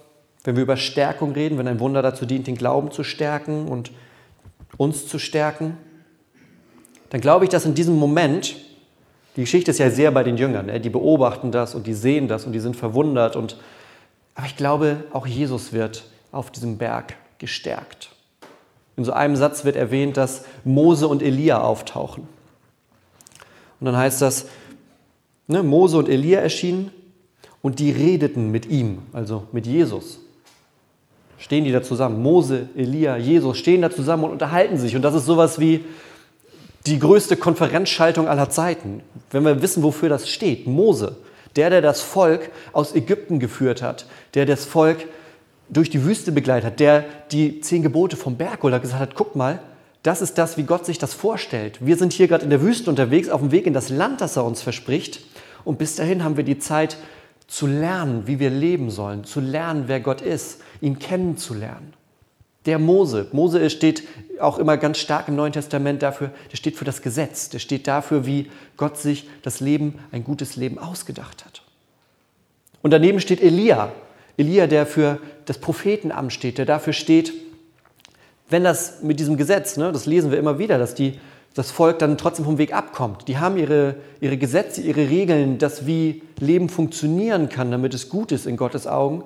wenn 0.44 0.56
wir 0.56 0.64
über 0.64 0.78
Stärkung 0.78 1.32
reden, 1.34 1.58
wenn 1.58 1.68
ein 1.68 1.80
Wunder 1.80 2.02
dazu 2.02 2.26
dient, 2.26 2.48
den 2.48 2.56
Glauben 2.56 2.92
zu 2.92 3.04
stärken 3.04 3.68
und 3.68 3.92
uns 4.78 5.08
zu 5.08 5.20
stärken, 5.20 5.78
dann 7.10 7.22
glaube 7.22 7.46
ich, 7.46 7.50
dass 7.50 7.66
in 7.66 7.76
diesem 7.76 7.96
Moment, 7.96 8.56
die 9.36 9.42
Geschichte 9.42 9.72
ist 9.72 9.80
ja 9.80 9.90
sehr 9.90 10.12
bei 10.12 10.24
den 10.24 10.38
Jüngern, 10.38 10.68
ne? 10.68 10.80
die 10.80 10.90
beobachten 10.90 11.52
das 11.52 11.76
und 11.76 11.88
die 11.88 11.94
sehen 11.94 12.28
das 12.28 12.46
und 12.46 12.54
die 12.54 12.60
sind 12.60 12.76
verwundert. 12.76 13.36
Und, 13.36 13.58
aber 14.34 14.48
ich 14.48 14.56
glaube, 14.56 15.04
auch 15.12 15.28
Jesus 15.28 15.74
wird 15.74 16.06
auf 16.32 16.52
diesem 16.52 16.78
Berg 16.78 17.16
gestärkt. 17.40 18.10
In 18.98 19.04
so 19.04 19.12
einem 19.12 19.36
Satz 19.36 19.66
wird 19.66 19.76
erwähnt, 19.76 20.18
dass 20.18 20.46
Mose 20.64 21.08
und 21.08 21.22
Elia 21.22 21.62
auftauchen. 21.62 22.28
Und 23.80 23.86
dann 23.86 23.98
heißt 23.98 24.22
das, 24.22 24.48
ne, 25.48 25.64
Mose 25.64 25.98
und 25.98 26.08
Elia 26.08 26.40
erschienen 26.40 26.92
und 27.62 27.80
die 27.80 27.92
redeten 27.92 28.52
mit 28.52 28.68
ihm, 28.68 29.00
also 29.12 29.44
mit 29.52 29.68
Jesus. 29.68 30.20
Stehen 31.38 31.66
die 31.66 31.72
da 31.72 31.84
zusammen? 31.84 32.24
Mose, 32.24 32.70
Elia, 32.76 33.18
Jesus 33.18 33.58
stehen 33.58 33.82
da 33.82 33.92
zusammen 33.92 34.24
und 34.24 34.32
unterhalten 34.32 34.78
sich. 34.78 34.96
Und 34.96 35.02
das 35.02 35.14
ist 35.14 35.26
sowas 35.26 35.60
wie 35.60 35.84
die 36.86 37.00
größte 37.00 37.36
Konferenzschaltung 37.36 38.28
aller 38.28 38.50
Zeiten. 38.50 39.02
Wenn 39.32 39.44
wir 39.44 39.62
wissen, 39.62 39.84
wofür 39.84 40.08
das 40.08 40.30
steht. 40.30 40.68
Mose, 40.68 41.18
der, 41.56 41.70
der 41.70 41.82
das 41.82 42.02
Volk 42.02 42.50
aus 42.72 42.96
Ägypten 42.96 43.40
geführt 43.40 43.82
hat, 43.82 44.06
der 44.34 44.46
das 44.46 44.66
Volk 44.66 45.06
durch 45.70 45.90
die 45.90 46.04
Wüste 46.04 46.32
begleitet 46.32 46.66
hat, 46.66 46.80
der 46.80 47.06
die 47.32 47.62
zehn 47.62 47.82
Gebote 47.82 48.18
vom 48.18 48.38
Berg 48.38 48.64
oder 48.64 48.80
gesagt 48.80 49.02
hat, 49.02 49.16
guck 49.16 49.36
mal, 49.36 49.60
das 50.04 50.22
ist 50.22 50.38
das, 50.38 50.58
wie 50.58 50.64
Gott 50.64 50.86
sich 50.86 51.00
das 51.00 51.14
vorstellt. 51.14 51.84
Wir 51.84 51.98
sind 51.98 52.14
hier 52.14 52.28
gerade 52.28 52.44
in 52.44 52.52
der 52.52 52.62
Wüste 52.62 52.90
unterwegs, 52.90 53.30
auf 53.30 53.42
dem 53.42 53.52
Weg 53.52 53.66
in 53.66 53.74
das 53.74 53.90
Land, 53.90 54.22
das 54.22 54.38
er 54.38 54.46
uns 54.46 54.62
verspricht. 54.62 55.22
Und 55.64 55.80
bis 55.80 55.96
dahin 55.96 56.24
haben 56.24 56.38
wir 56.38 56.44
die 56.44 56.60
Zeit 56.60 56.98
zu 57.48 57.66
lernen, 57.66 58.28
wie 58.28 58.40
wir 58.40 58.52
leben 58.52 58.92
sollen, 58.92 59.24
zu 59.24 59.40
lernen, 59.40 59.86
wer 59.88 60.00
Gott 60.00 60.22
ist, 60.22 60.62
ihn 60.82 61.00
kennenzulernen. 61.00 61.94
Der 62.66 62.80
Mose, 62.80 63.28
Mose 63.32 63.70
steht 63.70 64.04
auch 64.40 64.58
immer 64.58 64.78
ganz 64.78 64.98
stark 64.98 65.28
im 65.28 65.36
Neuen 65.36 65.54
Testament 65.54 66.02
dafür, 66.02 66.32
der 66.52 66.58
steht 66.58 66.76
für 66.76 66.86
das 66.86 67.02
Gesetz, 67.02 67.50
der 67.50 67.60
steht 67.60 67.88
dafür, 67.88 68.26
wie 68.26 68.50
Gott 68.78 68.98
sich 68.98 69.30
das 69.44 69.60
Leben, 69.60 70.00
ein 70.12 70.24
gutes 70.24 70.56
Leben 70.56 70.80
ausgedacht 70.80 71.46
hat. 71.46 71.62
Und 72.82 72.92
daneben 72.92 73.20
steht 73.20 73.42
Elia, 73.42 73.92
Elia, 74.38 74.68
der 74.68 74.86
für 74.86 75.20
das 75.46 75.58
Prophetenamt 75.60 76.34
steht, 76.34 76.58
der 76.58 76.66
dafür 76.66 76.94
steht, 76.94 77.34
wenn 78.50 78.64
das 78.64 79.02
mit 79.02 79.20
diesem 79.20 79.38
Gesetz, 79.38 79.78
ne, 79.78 79.92
das 79.92 80.06
lesen 80.06 80.32
wir 80.32 80.38
immer 80.38 80.60
wieder, 80.60 80.78
dass 80.78 80.94
die, 80.94 81.20
das 81.54 81.72
Volk 81.72 82.00
dann 82.00 82.18
trotzdem 82.18 82.46
vom 82.46 82.58
Weg 82.58 82.74
abkommt. 82.74 83.28
Die 83.28 83.38
haben 83.38 83.58
ihre, 83.58 83.96
ihre 84.20 84.38
Gesetze, 84.38 84.82
ihre 84.82 85.10
Regeln, 85.10 85.58
das 85.58 85.88
wie 85.88 86.22
Leben 86.40 86.70
funktionieren 86.70 87.50
kann, 87.50 87.72
damit 87.72 87.94
es 87.94 88.10
gut 88.10 88.32
ist 88.32 88.46
in 88.46 88.58
Gottes 88.58 88.88
Augen. 88.88 89.24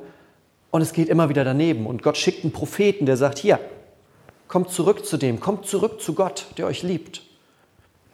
Und 0.71 0.81
es 0.81 0.93
geht 0.93 1.09
immer 1.09 1.29
wieder 1.29 1.43
daneben. 1.43 1.87
Und 1.87 2.03
Gott 2.03 2.17
schickt 2.17 2.43
einen 2.43 2.53
Propheten, 2.53 3.07
der 3.07 3.17
sagt, 3.17 3.39
hier, 3.39 3.59
kommt 4.47 4.69
zurück 4.69 5.05
zu 5.05 5.17
dem, 5.17 5.39
kommt 5.39 5.65
zurück 5.65 6.01
zu 6.01 6.13
Gott, 6.13 6.45
der 6.57 6.67
euch 6.67 6.83
liebt. 6.83 7.23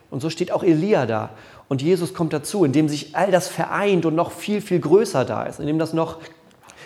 Und 0.10 0.22
so 0.22 0.30
steht 0.30 0.52
auch 0.52 0.64
Elia 0.64 1.06
da. 1.06 1.32
Und 1.68 1.82
Jesus 1.82 2.14
kommt 2.14 2.32
dazu, 2.32 2.64
indem 2.64 2.88
sich 2.88 3.16
all 3.16 3.32
das 3.32 3.48
vereint 3.48 4.06
und 4.06 4.16
noch 4.16 4.32
viel, 4.32 4.62
viel 4.62 4.80
größer 4.80 5.26
da 5.26 5.44
ist, 5.44 5.60
indem 5.60 5.78
das 5.78 5.94
noch 5.94 6.20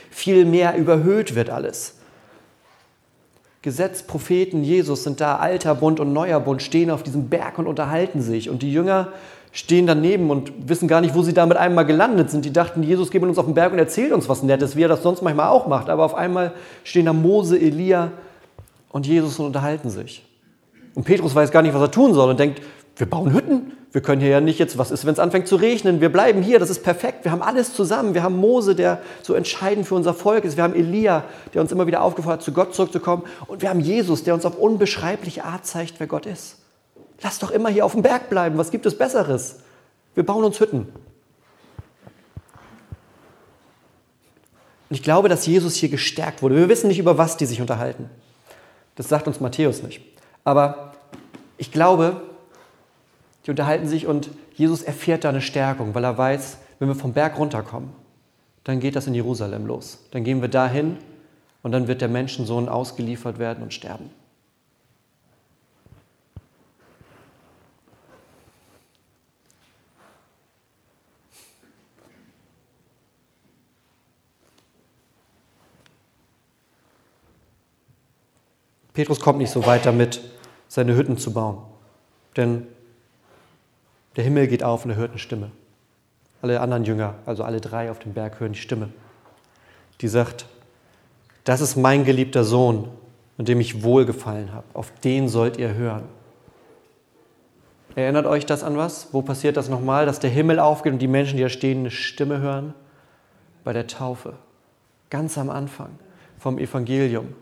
viel 0.10 0.46
mehr 0.46 0.75
überhöht 0.78 1.36
wird 1.36 1.50
alles. 1.50 1.96
Gesetz, 3.62 4.04
Propheten, 4.04 4.63
Jesus 4.63 5.04
sind 5.04 5.20
da, 5.20 5.38
alter 5.38 5.75
Bund 5.75 6.00
und 6.00 6.13
neuer 6.13 6.39
Bund 6.39 6.62
stehen 6.62 6.89
auf 6.89 7.04
diesem 7.04 7.28
Berg 7.28 7.60
und 7.60 7.68
unterhalten 7.68 8.22
sich. 8.22 8.50
Und 8.50 8.62
die 8.62 8.72
Jünger 8.72 9.10
stehen 9.51 9.86
daneben 9.86 10.30
und 10.30 10.70
wissen 10.70 10.88
gar 10.88 11.01
nicht, 11.01 11.13
wo 11.13 11.24
sie 11.24 11.34
da 11.34 11.46
mit 11.46 11.58
einem 11.58 11.75
mal 11.75 11.84
gelandet 11.84 12.30
sind. 12.30 12.46
Die 12.46 12.54
dachten, 12.54 12.84
Jesus 12.84 13.12
geht 13.12 13.22
mit 13.22 13.30
uns 13.30 13.38
auf 13.38 13.46
den 13.46 13.56
Berg 13.56 13.74
und 13.74 13.80
erzählt 13.80 14.13
uns 14.13 14.30
was 14.30 14.44
Nettes, 14.44 14.75
wie 14.75 14.84
er 14.84 14.88
das 14.88 15.04
sonst 15.04 15.22
manchmal 15.22 15.50
auch 15.50 15.68
macht. 15.68 15.89
Aber 15.89 16.06
auf 16.06 16.16
einmal 16.16 16.54
stehen 16.84 17.06
da 17.06 17.13
Mose, 17.13 17.60
Elia 17.60 18.12
und 18.89 19.06
Jesus 19.06 19.39
und 19.39 19.48
unterhalten 19.48 19.89
sich. 19.89 20.24
Und 20.96 21.04
Petrus 21.04 21.36
weiß 21.36 21.51
gar 21.51 21.62
nicht, 21.62 21.74
was 21.74 21.82
er 21.82 21.92
tun 21.92 22.13
soll 22.13 22.30
und 22.30 22.39
denkt, 22.39 22.62
wir 22.96 23.10
bauen 23.10 23.34
Hütten. 23.34 23.74
Wir 23.91 24.01
können 24.01 24.22
hier 24.22 24.29
ja 24.29 24.41
nicht 24.41 24.60
jetzt, 24.60 24.77
was 24.77 24.91
ist, 24.91 25.05
wenn 25.05 25.13
es 25.13 25.19
anfängt 25.19 25.48
zu 25.48 25.55
regnen? 25.55 26.00
Wir 26.00 26.12
bleiben 26.12 26.43
hier, 26.43 26.60
das 26.60 26.69
ist 26.69 26.84
perfekt. 26.84 27.25
Wir 27.25 27.31
haben 27.31 27.41
alles 27.41 27.74
zusammen. 27.74 28.13
Wir 28.13 28.22
haben 28.22 28.38
Mose, 28.38 28.75
der 28.75 29.01
so 29.24 29.34
entscheidend 29.34 29.88
für 29.88 29.96
unser 29.96 30.13
Volk 30.13 30.43
ist. 30.46 30.58
Wir 30.58 30.63
haben 30.63 30.75
Elia, 30.75 31.24
der 31.53 31.62
uns 31.62 31.72
immer 31.72 31.88
wieder 31.88 32.03
aufgefordert 32.03 32.43
zu 32.43 32.51
Gott 32.51 32.75
zurückzukommen. 32.75 33.24
Und 33.48 33.63
wir 33.63 33.69
haben 33.69 33.79
Jesus, 33.79 34.24
der 34.24 34.36
uns 34.36 34.46
auf 34.46 34.58
unbeschreibliche 34.60 35.43
Art 35.43 35.65
zeigt, 35.65 35.96
wer 36.00 36.05
Gott 36.05 36.27
ist. 36.27 36.58
Lass 37.22 37.39
doch 37.39 37.50
immer 37.50 37.69
hier 37.69 37.84
auf 37.84 37.93
dem 37.93 38.03
Berg 38.03 38.29
bleiben. 38.29 38.60
Was 38.60 38.69
gibt 38.69 38.86
es 38.86 38.96
Besseres? 38.96 39.58
Wir 40.13 40.24
bauen 40.24 40.43
uns 40.43 40.60
Hütten. 40.60 40.88
Und 44.89 44.96
ich 44.96 45.01
glaube, 45.01 45.29
dass 45.29 45.48
Jesus 45.48 45.75
hier 45.75 45.89
gestärkt 45.89 46.43
wurde. 46.43 46.55
Wir 46.55 46.69
wissen 46.69 46.88
nicht, 46.88 47.00
über 47.00 47.17
was 47.17 47.38
die 47.38 47.46
sich 47.48 47.60
unterhalten. 47.60 48.10
Das 48.96 49.10
sagt 49.10 49.27
uns 49.27 49.39
Matthäus 49.39 49.81
nicht. 49.81 50.01
Aber 50.43 50.93
ich 51.58 51.72
glaube, 51.72 52.22
die 53.50 53.51
unterhalten 53.51 53.88
sich 53.88 54.06
und 54.06 54.29
Jesus 54.53 54.84
erfährt 54.84 55.24
da 55.24 55.29
eine 55.29 55.41
Stärkung, 55.41 55.96
weil 55.96 56.03
er 56.03 56.15
weiß, 56.15 56.60
wenn 56.77 56.88
wir 56.88 56.94
vom 56.94 57.13
Berg 57.13 57.39
runterkommen, 57.39 57.89
dann 58.63 58.79
geht 58.79 58.96
das 58.96 59.08
in 59.08 59.15
Jerusalem 59.15 59.65
los. 59.65 60.06
Dann 60.12 60.24
gehen 60.24 60.39
wir 60.41 60.50
dahin 60.50 60.98
und 61.63 61.72
dann 61.72 61.88
wird 61.88 62.01
der 62.01 62.10
Menschensohn 62.10 62.70
ausgeliefert 62.70 63.39
werden 63.39 63.63
und 63.63 63.74
sterben. 63.74 64.12
Petrus 78.94 79.20
kommt 79.20 79.39
nicht 79.39 79.50
so 79.50 79.65
weit 79.65 79.88
damit, 79.88 80.22
seine 80.68 80.96
Hütten 80.96 81.18
zu 81.18 81.34
bauen. 81.34 81.63
Denn 82.38 82.68
der 84.16 84.24
Himmel 84.24 84.48
geht 84.48 84.63
auf 84.63 84.86
und 84.86 84.92
er 84.92 84.98
hört 84.98 85.12
eine 85.12 85.20
Stimme. 85.20 85.51
Alle 86.42 86.62
anderen 86.62 86.86
Jünger, 86.86 87.16
also 87.25 87.44
alle 87.44 87.62
drei 87.62 87.92
auf 87.92 88.00
dem 88.00 88.13
Berg, 88.13 88.39
hören 88.39 88.54
die 88.54 88.60
Stimme. 88.60 88.89
Die 90.01 90.08
sagt, 90.08 90.46
das 91.44 91.62
ist 91.62 91.75
mein 91.75 92.06
geliebter 92.06 92.44
Sohn, 92.44 92.89
an 93.38 93.46
dem 93.46 93.60
ich 93.60 93.84
wohlgefallen 93.84 94.54
habe. 94.54 94.66
Auf 94.74 94.92
den 95.04 95.28
sollt 95.28 95.58
ihr 95.58 95.74
hören. 95.74 96.04
Erinnert 97.96 98.28
euch 98.28 98.46
das 98.46 98.63
an 98.63 98.78
was? 98.78 99.10
Wo 99.12 99.22
passiert 99.22 99.58
das 99.58 99.68
nochmal, 99.68 100.06
dass 100.06 100.20
der 100.20 100.30
Himmel 100.30 100.60
aufgeht 100.60 100.94
und 100.94 101.00
die 101.00 101.08
Menschen, 101.08 101.38
die 101.38 101.44
da 101.44 101.50
stehen, 101.50 101.80
eine 101.80 101.92
Stimme 101.92 102.39
hören? 102.39 102.74
Bei 103.63 103.74
der 103.74 103.88
Taufe. 103.88 104.34
Ganz 105.10 105.38
am 105.38 105.50
Anfang 105.50 105.89
vom 106.38 106.58
Evangelium. 106.58 107.34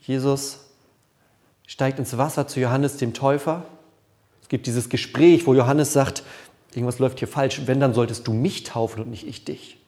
Jesus 0.00 0.70
steigt 1.66 1.98
ins 1.98 2.18
Wasser 2.18 2.46
zu 2.46 2.60
Johannes 2.60 2.98
dem 2.98 3.14
Täufer 3.14 3.64
es 4.44 4.48
gibt 4.50 4.66
dieses 4.66 4.90
Gespräch, 4.90 5.46
wo 5.46 5.54
Johannes 5.54 5.94
sagt, 5.94 6.22
irgendwas 6.74 6.98
läuft 6.98 7.18
hier 7.18 7.28
falsch, 7.28 7.62
wenn, 7.64 7.80
dann 7.80 7.94
solltest 7.94 8.26
du 8.26 8.34
mich 8.34 8.62
taufen 8.62 9.02
und 9.02 9.08
nicht 9.08 9.26
ich 9.26 9.46
dich. 9.46 9.78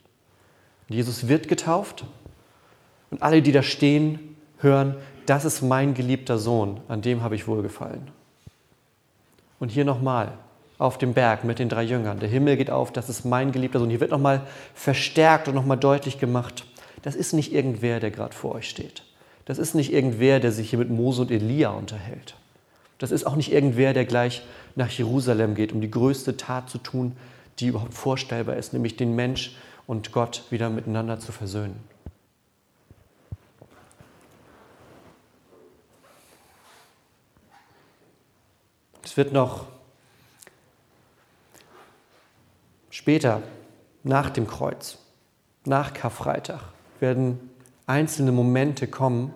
Und 0.89 0.97
Jesus 0.97 1.29
wird 1.29 1.47
getauft 1.47 2.07
und 3.11 3.23
alle, 3.23 3.43
die 3.43 3.53
da 3.53 3.63
stehen, 3.63 4.35
hören, 4.61 4.97
das 5.27 5.45
ist 5.45 5.61
mein 5.61 5.93
geliebter 5.93 6.39
Sohn, 6.39 6.81
an 6.89 7.03
dem 7.03 7.23
habe 7.23 7.35
ich 7.35 7.47
wohlgefallen. 7.47 8.11
Und 9.61 9.71
hier 9.71 9.85
nochmal, 9.85 10.33
auf 10.79 10.97
dem 10.97 11.13
Berg 11.13 11.45
mit 11.45 11.59
den 11.59 11.69
drei 11.69 11.83
Jüngern. 11.83 12.19
Der 12.19 12.31
Himmel 12.31 12.57
geht 12.57 12.71
auf, 12.71 12.91
das 12.93 13.11
ist 13.11 13.27
mein 13.27 13.53
geliebter 13.53 13.79
Sohn. 13.79 13.91
Hier 13.91 14.01
wird 14.01 14.11
nochmal 14.11 14.47
verstärkt 14.75 15.49
und 15.49 15.55
nochmal 15.55 15.77
deutlich 15.77 16.19
gemacht, 16.19 16.65
das 17.03 17.15
ist 17.15 17.35
nicht 17.35 17.53
irgendwer, 17.53 18.01
der 18.01 18.11
gerade 18.11 18.35
vor 18.35 18.55
euch 18.55 18.71
steht. 18.71 19.03
Das 19.45 19.59
ist 19.59 19.75
nicht 19.75 19.93
irgendwer, 19.93 20.41
der 20.41 20.51
sich 20.51 20.71
hier 20.71 20.79
mit 20.79 20.89
Mose 20.89 21.21
und 21.21 21.31
Elia 21.31 21.71
unterhält. 21.71 22.37
Das 22.99 23.11
ist 23.11 23.27
auch 23.27 23.37
nicht 23.37 23.53
irgendwer, 23.53 23.93
der 23.93 24.05
gleich 24.05 24.43
nach 24.75 24.91
Jerusalem 24.91 25.55
geht, 25.55 25.73
um 25.73 25.81
die 25.81 25.91
größte 25.91 26.37
Tat 26.37 26.71
zu 26.71 26.79
tun, 26.79 27.17
die 27.59 27.69
überhaupt 27.69 27.95
vorstellbar 27.95 28.57
ist, 28.57 28.73
nämlich 28.73 28.97
den 28.97 29.15
Mensch 29.15 29.57
und 29.87 30.13
Gott 30.13 30.45
wieder 30.51 30.71
miteinander 30.71 31.19
zu 31.19 31.33
versöhnen. 31.33 31.79
Es 39.05 39.17
wird 39.17 39.33
noch 39.33 39.67
später, 42.91 43.43
nach 44.03 44.31
dem 44.31 44.47
Kreuz, 44.47 44.99
nach 45.65 45.95
Karfreitag, 45.95 46.61
werden 47.01 47.51
einzelne 47.87 48.33
Momente 48.33 48.87
kommen, 48.87 49.33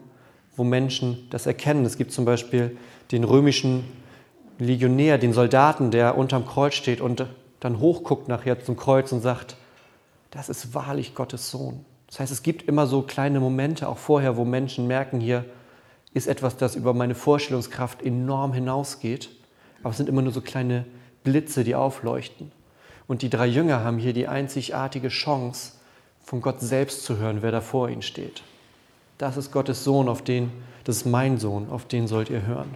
wo 0.60 0.64
Menschen 0.64 1.26
das 1.30 1.46
erkennen. 1.46 1.86
Es 1.86 1.96
gibt 1.96 2.12
zum 2.12 2.26
Beispiel 2.26 2.76
den 3.12 3.24
römischen 3.24 3.82
Legionär, 4.58 5.16
den 5.16 5.32
Soldaten, 5.32 5.90
der 5.90 6.18
unterm 6.18 6.44
Kreuz 6.44 6.74
steht 6.74 7.00
und 7.00 7.24
dann 7.60 7.80
hochguckt 7.80 8.28
nachher 8.28 8.62
zum 8.62 8.76
Kreuz 8.76 9.10
und 9.10 9.22
sagt, 9.22 9.56
das 10.30 10.50
ist 10.50 10.74
wahrlich 10.74 11.14
Gottes 11.14 11.50
Sohn. 11.50 11.86
Das 12.08 12.20
heißt, 12.20 12.30
es 12.30 12.42
gibt 12.42 12.68
immer 12.68 12.86
so 12.86 13.00
kleine 13.00 13.40
Momente 13.40 13.88
auch 13.88 13.96
vorher, 13.96 14.36
wo 14.36 14.44
Menschen 14.44 14.86
merken, 14.86 15.18
hier 15.18 15.46
ist 16.12 16.26
etwas, 16.26 16.58
das 16.58 16.76
über 16.76 16.92
meine 16.92 17.14
Vorstellungskraft 17.14 18.02
enorm 18.02 18.52
hinausgeht. 18.52 19.30
Aber 19.82 19.92
es 19.92 19.96
sind 19.96 20.10
immer 20.10 20.20
nur 20.20 20.32
so 20.32 20.42
kleine 20.42 20.84
Blitze, 21.24 21.64
die 21.64 21.74
aufleuchten. 21.74 22.52
Und 23.08 23.22
die 23.22 23.30
drei 23.30 23.46
Jünger 23.46 23.82
haben 23.82 23.96
hier 23.96 24.12
die 24.12 24.28
einzigartige 24.28 25.08
Chance, 25.08 25.72
von 26.22 26.42
Gott 26.42 26.60
selbst 26.60 27.04
zu 27.04 27.16
hören, 27.16 27.38
wer 27.40 27.50
da 27.50 27.62
vor 27.62 27.88
ihnen 27.88 28.02
steht. 28.02 28.42
Das 29.20 29.36
ist 29.36 29.52
Gottes 29.52 29.84
Sohn, 29.84 30.08
auf 30.08 30.24
den, 30.24 30.50
das 30.84 30.96
ist 30.96 31.04
mein 31.04 31.36
Sohn, 31.36 31.68
auf 31.68 31.84
den 31.84 32.08
sollt 32.08 32.30
ihr 32.30 32.46
hören. 32.46 32.74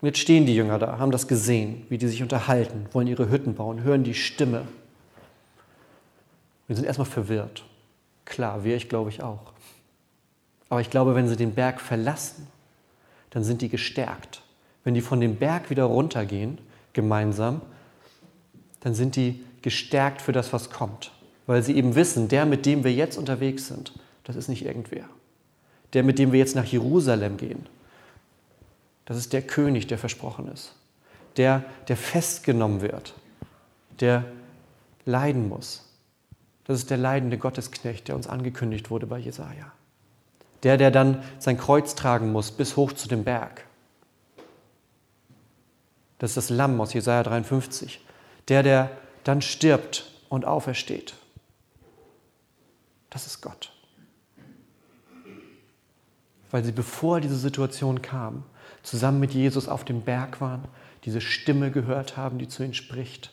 Jetzt 0.00 0.18
stehen 0.18 0.46
die 0.46 0.54
Jünger 0.54 0.78
da, 0.78 1.00
haben 1.00 1.10
das 1.10 1.26
gesehen, 1.26 1.84
wie 1.88 1.98
die 1.98 2.06
sich 2.06 2.22
unterhalten, 2.22 2.86
wollen 2.92 3.08
ihre 3.08 3.28
Hütten 3.28 3.56
bauen, 3.56 3.82
hören 3.82 4.04
die 4.04 4.14
Stimme. 4.14 4.68
Wir 6.68 6.76
sind 6.76 6.84
erstmal 6.84 7.08
verwirrt. 7.08 7.64
Klar, 8.26 8.62
wir, 8.62 8.76
ich 8.76 8.88
glaube 8.88 9.10
ich 9.10 9.24
auch. 9.24 9.52
Aber 10.68 10.80
ich 10.80 10.88
glaube, 10.88 11.16
wenn 11.16 11.26
sie 11.26 11.36
den 11.36 11.56
Berg 11.56 11.80
verlassen, 11.80 12.46
dann 13.30 13.42
sind 13.42 13.60
die 13.60 13.70
gestärkt. 13.70 14.42
Wenn 14.84 14.94
die 14.94 15.00
von 15.00 15.20
dem 15.20 15.34
Berg 15.34 15.68
wieder 15.68 15.82
runtergehen, 15.82 16.58
gemeinsam, 16.92 17.60
dann 18.80 18.94
sind 18.94 19.16
die 19.16 19.44
gestärkt 19.62 20.22
für 20.22 20.32
das, 20.32 20.52
was 20.52 20.70
kommt. 20.70 21.12
Weil 21.46 21.62
sie 21.62 21.76
eben 21.76 21.94
wissen, 21.94 22.28
der, 22.28 22.46
mit 22.46 22.66
dem 22.66 22.84
wir 22.84 22.92
jetzt 22.92 23.18
unterwegs 23.18 23.68
sind, 23.68 23.92
das 24.24 24.36
ist 24.36 24.48
nicht 24.48 24.64
irgendwer. 24.64 25.04
Der, 25.92 26.02
mit 26.02 26.18
dem 26.18 26.32
wir 26.32 26.38
jetzt 26.38 26.56
nach 26.56 26.64
Jerusalem 26.64 27.36
gehen, 27.36 27.66
das 29.04 29.16
ist 29.16 29.32
der 29.32 29.42
König, 29.42 29.86
der 29.86 29.98
versprochen 29.98 30.48
ist. 30.48 30.74
Der, 31.36 31.64
der 31.88 31.96
festgenommen 31.96 32.80
wird, 32.80 33.14
der 34.00 34.24
leiden 35.04 35.48
muss. 35.48 35.84
Das 36.64 36.78
ist 36.78 36.90
der 36.90 36.96
leidende 36.96 37.38
Gottesknecht, 37.38 38.08
der 38.08 38.16
uns 38.16 38.26
angekündigt 38.26 38.90
wurde 38.90 39.06
bei 39.06 39.18
Jesaja. 39.18 39.72
Der, 40.64 40.76
der 40.76 40.90
dann 40.90 41.22
sein 41.38 41.58
Kreuz 41.58 41.94
tragen 41.94 42.32
muss 42.32 42.50
bis 42.50 42.76
hoch 42.76 42.92
zu 42.92 43.06
dem 43.06 43.22
Berg. 43.22 43.64
Das 46.18 46.30
ist 46.30 46.36
das 46.36 46.50
Lamm 46.50 46.80
aus 46.80 46.92
Jesaja 46.92 47.22
53. 47.22 48.00
Der, 48.48 48.62
der 48.62 48.90
dann 49.24 49.42
stirbt 49.42 50.10
und 50.28 50.44
aufersteht. 50.44 51.14
Das 53.10 53.26
ist 53.26 53.40
Gott. 53.40 53.72
Weil 56.50 56.64
sie, 56.64 56.72
bevor 56.72 57.20
diese 57.20 57.36
Situation 57.36 58.02
kam, 58.02 58.44
zusammen 58.82 59.20
mit 59.20 59.32
Jesus 59.32 59.68
auf 59.68 59.84
dem 59.84 60.02
Berg 60.02 60.40
waren, 60.40 60.64
diese 61.04 61.20
Stimme 61.20 61.70
gehört 61.70 62.16
haben, 62.16 62.38
die 62.38 62.48
zu 62.48 62.62
ihnen 62.62 62.74
spricht 62.74 63.32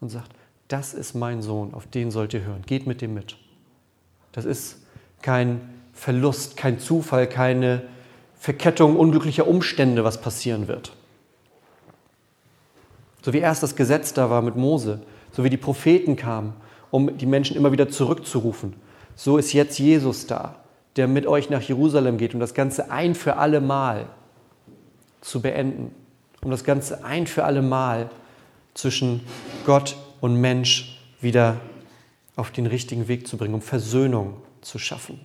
und 0.00 0.08
sagt, 0.08 0.32
das 0.68 0.94
ist 0.94 1.14
mein 1.14 1.42
Sohn, 1.42 1.74
auf 1.74 1.86
den 1.86 2.10
sollt 2.10 2.34
ihr 2.34 2.42
hören, 2.42 2.62
geht 2.66 2.86
mit 2.86 3.00
dem 3.00 3.14
mit. 3.14 3.36
Das 4.32 4.44
ist 4.44 4.82
kein 5.22 5.60
Verlust, 5.92 6.56
kein 6.56 6.78
Zufall, 6.78 7.28
keine 7.28 7.82
Verkettung 8.36 8.96
unglücklicher 8.96 9.46
Umstände, 9.46 10.04
was 10.04 10.20
passieren 10.20 10.68
wird. 10.68 10.92
So 13.24 13.32
wie 13.32 13.38
erst 13.38 13.62
das 13.62 13.74
Gesetz 13.74 14.12
da 14.12 14.28
war 14.28 14.42
mit 14.42 14.54
Mose, 14.54 15.00
so 15.32 15.44
wie 15.44 15.48
die 15.48 15.56
Propheten 15.56 16.14
kamen, 16.14 16.52
um 16.90 17.16
die 17.16 17.24
Menschen 17.24 17.56
immer 17.56 17.72
wieder 17.72 17.88
zurückzurufen, 17.88 18.74
so 19.16 19.38
ist 19.38 19.54
jetzt 19.54 19.78
Jesus 19.78 20.26
da, 20.26 20.56
der 20.96 21.08
mit 21.08 21.26
euch 21.26 21.48
nach 21.48 21.62
Jerusalem 21.62 22.18
geht, 22.18 22.34
um 22.34 22.40
das 22.40 22.52
Ganze 22.52 22.90
ein 22.90 23.14
für 23.14 23.38
alle 23.38 23.62
Mal 23.62 24.04
zu 25.22 25.40
beenden, 25.40 25.90
um 26.42 26.50
das 26.50 26.64
Ganze 26.64 27.02
ein 27.02 27.26
für 27.26 27.44
alle 27.44 27.62
Mal 27.62 28.10
zwischen 28.74 29.22
Gott 29.64 29.96
und 30.20 30.38
Mensch 30.38 31.00
wieder 31.22 31.56
auf 32.36 32.50
den 32.50 32.66
richtigen 32.66 33.08
Weg 33.08 33.26
zu 33.26 33.38
bringen, 33.38 33.54
um 33.54 33.62
Versöhnung 33.62 34.34
zu 34.60 34.78
schaffen. 34.78 35.18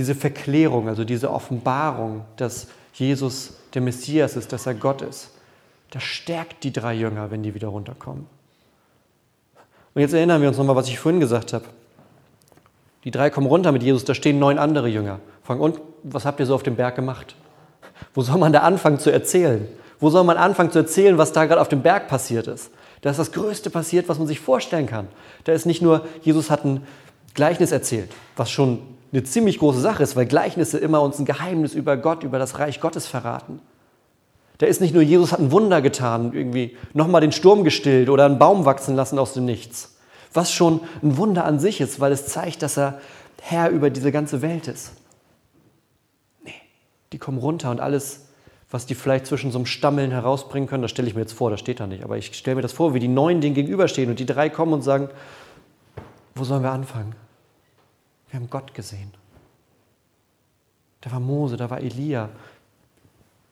Diese 0.00 0.14
Verklärung, 0.14 0.88
also 0.88 1.04
diese 1.04 1.30
Offenbarung, 1.30 2.24
dass 2.36 2.68
Jesus 2.94 3.52
der 3.74 3.82
Messias 3.82 4.34
ist, 4.34 4.50
dass 4.50 4.64
er 4.64 4.72
Gott 4.72 5.02
ist, 5.02 5.28
das 5.90 6.02
stärkt 6.02 6.64
die 6.64 6.72
drei 6.72 6.94
Jünger, 6.94 7.30
wenn 7.30 7.42
die 7.42 7.52
wieder 7.52 7.68
runterkommen. 7.68 8.24
Und 9.94 10.00
jetzt 10.00 10.14
erinnern 10.14 10.40
wir 10.40 10.48
uns 10.48 10.56
nochmal, 10.56 10.74
was 10.74 10.88
ich 10.88 10.98
vorhin 10.98 11.20
gesagt 11.20 11.52
habe. 11.52 11.66
Die 13.04 13.10
drei 13.10 13.28
kommen 13.28 13.46
runter 13.46 13.72
mit 13.72 13.82
Jesus, 13.82 14.06
da 14.06 14.14
stehen 14.14 14.38
neun 14.38 14.58
andere 14.58 14.88
Jünger. 14.88 15.20
Fragen, 15.42 15.60
und 15.60 15.82
was 16.02 16.24
habt 16.24 16.40
ihr 16.40 16.46
so 16.46 16.54
auf 16.54 16.62
dem 16.62 16.76
Berg 16.76 16.96
gemacht? 16.96 17.36
Wo 18.14 18.22
soll 18.22 18.38
man 18.38 18.54
da 18.54 18.60
anfangen 18.60 18.98
zu 18.98 19.12
erzählen? 19.12 19.68
Wo 19.98 20.08
soll 20.08 20.24
man 20.24 20.38
anfangen 20.38 20.72
zu 20.72 20.78
erzählen, 20.78 21.18
was 21.18 21.32
da 21.32 21.44
gerade 21.44 21.60
auf 21.60 21.68
dem 21.68 21.82
Berg 21.82 22.08
passiert 22.08 22.46
ist? 22.46 22.70
Da 23.02 23.10
ist 23.10 23.18
das 23.18 23.32
Größte 23.32 23.68
passiert, 23.68 24.08
was 24.08 24.16
man 24.16 24.26
sich 24.26 24.40
vorstellen 24.40 24.86
kann. 24.86 25.08
Da 25.44 25.52
ist 25.52 25.66
nicht 25.66 25.82
nur, 25.82 26.06
Jesus 26.22 26.48
hat 26.48 26.64
ein 26.64 26.86
Gleichnis 27.34 27.70
erzählt, 27.70 28.10
was 28.34 28.50
schon 28.50 28.78
eine 29.12 29.24
ziemlich 29.24 29.58
große 29.58 29.80
Sache 29.80 30.02
ist, 30.02 30.16
weil 30.16 30.26
Gleichnisse 30.26 30.78
immer 30.78 31.02
uns 31.02 31.18
ein 31.18 31.24
Geheimnis 31.24 31.74
über 31.74 31.96
Gott, 31.96 32.22
über 32.22 32.38
das 32.38 32.58
Reich 32.58 32.80
Gottes 32.80 33.06
verraten. 33.06 33.60
Da 34.58 34.66
ist 34.66 34.80
nicht 34.80 34.92
nur, 34.92 35.02
Jesus 35.02 35.32
hat 35.32 35.40
ein 35.40 35.52
Wunder 35.52 35.80
getan, 35.80 36.32
irgendwie 36.34 36.76
nochmal 36.92 37.22
den 37.22 37.32
Sturm 37.32 37.64
gestillt 37.64 38.10
oder 38.10 38.26
einen 38.26 38.38
Baum 38.38 38.66
wachsen 38.66 38.94
lassen 38.94 39.18
aus 39.18 39.32
dem 39.32 39.46
Nichts. 39.46 39.96
Was 40.32 40.52
schon 40.52 40.80
ein 41.02 41.16
Wunder 41.16 41.44
an 41.44 41.58
sich 41.58 41.80
ist, 41.80 41.98
weil 41.98 42.12
es 42.12 42.26
zeigt, 42.26 42.62
dass 42.62 42.76
er 42.76 43.00
Herr 43.40 43.70
über 43.70 43.90
diese 43.90 44.12
ganze 44.12 44.42
Welt 44.42 44.68
ist. 44.68 44.92
Nee, 46.44 46.52
die 47.12 47.18
kommen 47.18 47.38
runter 47.38 47.70
und 47.70 47.80
alles, 47.80 48.26
was 48.70 48.86
die 48.86 48.94
vielleicht 48.94 49.26
zwischen 49.26 49.50
so 49.50 49.58
einem 49.58 49.66
Stammeln 49.66 50.10
herausbringen 50.10 50.68
können, 50.68 50.82
das 50.82 50.90
stelle 50.90 51.08
ich 51.08 51.14
mir 51.14 51.22
jetzt 51.22 51.32
vor, 51.32 51.50
das 51.50 51.58
steht 51.58 51.80
da 51.80 51.86
nicht, 51.86 52.04
aber 52.04 52.18
ich 52.18 52.36
stelle 52.36 52.56
mir 52.56 52.62
das 52.62 52.72
vor, 52.72 52.94
wie 52.94 53.00
die 53.00 53.08
neun 53.08 53.40
denen 53.40 53.54
gegenüberstehen 53.54 54.10
und 54.10 54.20
die 54.20 54.26
drei 54.26 54.50
kommen 54.50 54.74
und 54.74 54.82
sagen, 54.82 55.08
wo 56.34 56.44
sollen 56.44 56.62
wir 56.62 56.70
anfangen? 56.70 57.14
Wir 58.30 58.38
haben 58.38 58.50
Gott 58.50 58.74
gesehen. 58.74 59.12
Da 61.00 61.10
war 61.10 61.20
Mose, 61.20 61.56
da 61.56 61.68
war 61.70 61.80
Elia, 61.80 62.28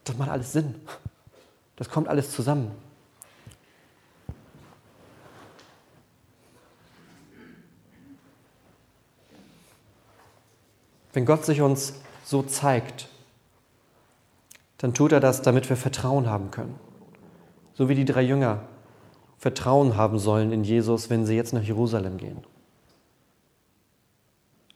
das 0.05 0.17
macht 0.17 0.31
alles 0.31 0.53
Sinn. 0.53 0.75
Das 1.77 1.89
kommt 1.89 2.09
alles 2.09 2.33
zusammen. 2.33 2.71
Wenn 11.13 11.25
Gott 11.25 11.45
sich 11.45 11.61
uns 11.61 11.95
so 12.25 12.43
zeigt, 12.43 13.09
dann 14.79 14.95
tut 14.95 15.13
er 15.13 15.21
das, 15.21 15.43
damit 15.43 15.69
wir 15.69 15.77
Vertrauen 15.77 16.29
haben 16.29 16.51
können. 16.51 16.79
So 17.75 17.89
wie 17.89 17.95
die 17.95 18.05
drei 18.05 18.23
Jünger 18.23 18.61
Vertrauen 19.39 19.97
haben 19.97 20.19
sollen 20.19 20.53
in 20.53 20.65
Jesus, 20.65 21.11
wenn 21.11 21.27
sie 21.27 21.35
jetzt 21.35 21.53
nach 21.53 21.63
Jerusalem 21.63 22.19
gehen. 22.19 22.45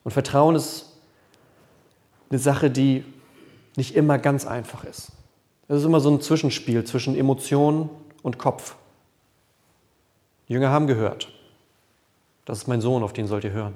Und 0.04 0.10
Vertrauen 0.10 0.56
ist 0.56 0.90
eine 2.30 2.38
Sache, 2.38 2.70
die 2.70 3.04
nicht 3.76 3.94
immer 3.94 4.18
ganz 4.18 4.46
einfach 4.46 4.84
ist. 4.84 5.12
Es 5.68 5.78
ist 5.78 5.84
immer 5.84 6.00
so 6.00 6.10
ein 6.10 6.20
Zwischenspiel 6.20 6.84
zwischen 6.84 7.16
Emotion 7.16 7.88
und 8.22 8.38
Kopf. 8.38 8.76
Die 10.48 10.52
Jünger 10.54 10.70
haben 10.70 10.86
gehört. 10.86 11.32
Das 12.44 12.58
ist 12.58 12.66
mein 12.66 12.80
Sohn, 12.80 13.02
auf 13.02 13.12
den 13.12 13.26
sollt 13.26 13.44
ihr 13.44 13.52
hören. 13.52 13.74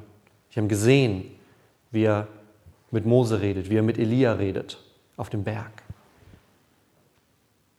Sie 0.51 0.61
haben 0.61 0.69
gesehen, 0.69 1.31
wie 1.91 2.05
er 2.05 2.27
mit 2.91 3.07
Mose 3.07 3.41
redet, 3.41 3.71
wie 3.71 3.77
er 3.77 3.83
mit 3.83 3.99
Elia 3.99 4.33
redet, 4.33 4.79
auf 5.17 5.31
dem 5.31 5.45
Berg. 5.45 5.83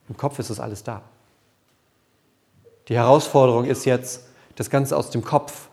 Im 0.10 0.16
Kopf 0.16 0.40
ist 0.40 0.50
es 0.50 0.60
alles 0.60 0.84
da. 0.84 1.02
Die 2.88 2.96
Herausforderung 2.96 3.66
ist 3.66 3.86
jetzt, 3.86 4.26
das 4.56 4.70
Ganze 4.70 4.96
aus 4.96 5.10
dem 5.10 5.24
Kopf 5.24 5.68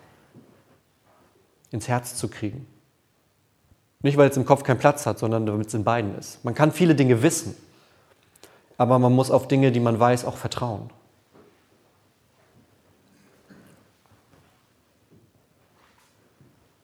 ins 1.75 1.89
Herz 1.89 2.17
zu 2.17 2.29
kriegen. 2.29 2.67
Nicht, 4.01 4.17
weil 4.17 4.31
es 4.31 4.37
im 4.37 4.47
Kopf 4.47 4.63
keinen 4.63 4.79
Platz 4.79 5.05
hat, 5.05 5.19
sondern 5.19 5.45
damit 5.45 5.67
es 5.67 5.75
in 5.75 5.85
beiden 5.85 6.17
ist. 6.17 6.43
Man 6.45 6.55
kann 6.55 6.73
viele 6.73 6.95
Dinge 6.95 7.23
wissen 7.23 7.55
aber 8.77 8.99
man 8.99 9.13
muss 9.13 9.31
auf 9.31 9.49
Dinge, 9.49 9.73
die 9.73 9.81
man 9.81 9.99
weiß, 9.99 10.25
auch 10.25 10.37
vertrauen. 10.37 10.91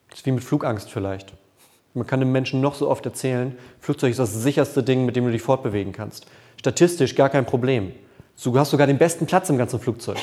Das 0.09 0.21
ist 0.21 0.27
wie 0.27 0.33
mit 0.33 0.45
Flugangst 0.45 0.91
vielleicht. 0.91 1.33
Man 1.95 2.07
kann 2.07 2.21
dem 2.21 2.31
Menschen 2.31 2.61
noch 2.61 2.75
so 2.75 2.89
oft 2.89 3.05
erzählen, 3.05 3.57
Flugzeug 3.81 4.13
ist 4.13 4.19
das 4.19 4.33
sicherste 4.33 4.83
Ding, 4.83 5.05
mit 5.05 5.17
dem 5.17 5.25
du 5.25 5.33
dich 5.33 5.43
fortbewegen 5.43 5.93
kannst. 5.93 6.27
Statistisch 6.57 7.17
gar 7.17 7.31
kein 7.31 7.47
Problem. 7.47 7.93
Du 8.43 8.59
hast 8.59 8.71
sogar 8.71 8.87
den 8.87 8.99
besten 8.99 9.27
Platz 9.27 9.51
im 9.51 9.59
ganzen 9.59 9.81
Flugzeug. 9.81 10.19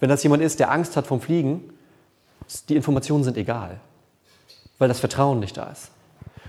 Wenn 0.00 0.08
das 0.08 0.22
jemand 0.22 0.42
ist, 0.42 0.60
der 0.60 0.70
Angst 0.70 0.96
hat 0.96 1.06
vom 1.06 1.20
Fliegen, 1.20 1.72
die 2.68 2.76
Informationen 2.76 3.24
sind 3.24 3.36
egal, 3.36 3.80
weil 4.78 4.88
das 4.88 5.00
Vertrauen 5.00 5.40
nicht 5.40 5.56
da 5.56 5.64
ist. 5.70 5.90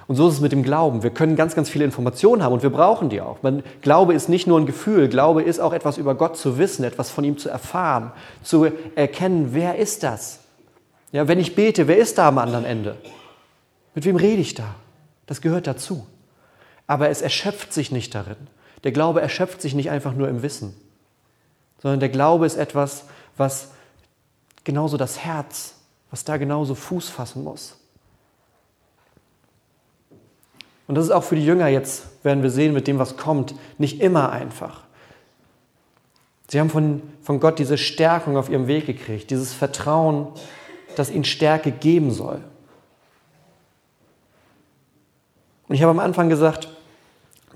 Und 0.07 0.15
so 0.15 0.27
ist 0.27 0.35
es 0.35 0.41
mit 0.41 0.51
dem 0.51 0.61
Glauben. 0.61 1.01
Wir 1.01 1.09
können 1.09 1.35
ganz, 1.35 1.55
ganz 1.55 1.69
viele 1.69 1.83
Informationen 1.83 2.43
haben 2.43 2.53
und 2.53 2.61
wir 2.61 2.69
brauchen 2.69 3.09
die 3.09 3.21
auch. 3.21 3.41
Man, 3.41 3.63
Glaube 3.81 4.13
ist 4.13 4.29
nicht 4.29 4.45
nur 4.45 4.59
ein 4.59 4.67
Gefühl, 4.67 5.09
Glaube 5.09 5.41
ist 5.41 5.59
auch 5.59 5.73
etwas 5.73 5.97
über 5.97 6.13
Gott 6.13 6.37
zu 6.37 6.59
wissen, 6.59 6.83
etwas 6.83 7.09
von 7.09 7.23
ihm 7.23 7.37
zu 7.37 7.49
erfahren, 7.49 8.11
zu 8.43 8.67
erkennen, 8.95 9.49
wer 9.53 9.77
ist 9.77 10.03
das? 10.03 10.41
Ja, 11.11 11.27
wenn 11.27 11.39
ich 11.39 11.55
bete, 11.55 11.87
wer 11.87 11.97
ist 11.97 12.17
da 12.17 12.27
am 12.27 12.37
anderen 12.37 12.65
Ende? 12.65 12.97
Mit 13.95 14.05
wem 14.05 14.15
rede 14.15 14.41
ich 14.41 14.53
da? 14.53 14.75
Das 15.25 15.41
gehört 15.41 15.65
dazu. 15.65 16.05
Aber 16.87 17.09
es 17.09 17.21
erschöpft 17.21 17.73
sich 17.73 17.91
nicht 17.91 18.13
darin. 18.13 18.35
Der 18.83 18.91
Glaube 18.91 19.21
erschöpft 19.21 19.61
sich 19.61 19.73
nicht 19.73 19.89
einfach 19.89 20.13
nur 20.13 20.29
im 20.29 20.43
Wissen, 20.43 20.75
sondern 21.81 21.99
der 21.99 22.09
Glaube 22.09 22.45
ist 22.45 22.57
etwas, 22.57 23.05
was 23.37 23.69
genauso 24.63 24.97
das 24.97 25.19
Herz, 25.19 25.74
was 26.15 26.23
da 26.23 26.37
genauso 26.37 26.75
Fuß 26.75 27.09
fassen 27.09 27.43
muss. 27.43 27.75
Und 30.87 30.95
das 30.95 31.03
ist 31.03 31.11
auch 31.11 31.25
für 31.25 31.35
die 31.35 31.45
Jünger 31.45 31.67
jetzt, 31.67 32.23
werden 32.23 32.41
wir 32.41 32.49
sehen, 32.49 32.71
mit 32.71 32.87
dem, 32.87 32.99
was 32.99 33.17
kommt, 33.17 33.53
nicht 33.77 33.99
immer 33.99 34.31
einfach. 34.31 34.83
Sie 36.47 36.57
haben 36.57 36.69
von, 36.69 37.01
von 37.21 37.41
Gott 37.41 37.59
diese 37.59 37.77
Stärkung 37.77 38.37
auf 38.37 38.49
ihrem 38.49 38.67
Weg 38.67 38.85
gekriegt, 38.85 39.29
dieses 39.29 39.51
Vertrauen, 39.51 40.29
das 40.95 41.11
ihnen 41.11 41.25
Stärke 41.25 41.73
geben 41.73 42.11
soll. 42.11 42.41
Und 45.67 45.75
ich 45.75 45.81
habe 45.81 45.91
am 45.91 45.99
Anfang 45.99 46.29
gesagt, 46.29 46.69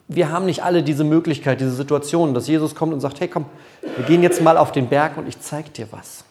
wir 0.10 0.34
haben 0.34 0.48
nicht 0.48 0.66
alle 0.66 0.84
diese 0.84 1.06
Möglichkeit, 1.06 1.62
diese 1.62 1.72
Situation, 1.72 2.34
dass 2.34 2.50
Jesus 2.50 2.76
kommt 2.76 2.92
und 2.92 3.00
sagt, 3.00 3.22
hey 3.22 3.30
komm, 3.30 3.46
wir 3.96 4.04
gehen 4.04 4.22
jetzt 4.22 4.42
mal 4.42 4.58
auf 4.58 4.74
den 4.74 4.90
Berg 4.90 5.16
und 5.16 5.30
ich 5.30 5.40
zeige 5.40 5.70
dir 5.70 5.88
was. 5.92 6.26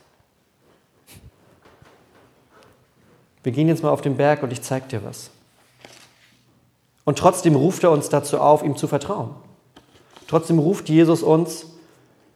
Wir 3.42 3.53
gehen 3.53 3.68
jetzt 3.68 3.83
mal 3.83 3.90
auf 3.90 4.01
den 4.01 4.16
Berg 4.16 4.42
und 4.42 4.53
ich 4.53 4.62
zeige 4.62 4.88
dir 4.88 5.05
was. 5.05 5.31
Und 7.05 7.18
trotzdem 7.18 7.57
ruft 7.57 7.85
er 7.85 7.90
uns 7.90 8.09
dazu 8.09 8.38
auf, 8.38 8.62
ihm 8.62 8.77
zu 8.77 8.87
vertrauen. 8.87 9.31
Trotzdem 10.27 10.59
ruft 10.59 10.88
Jesus 10.88 11.22
uns, 11.22 11.66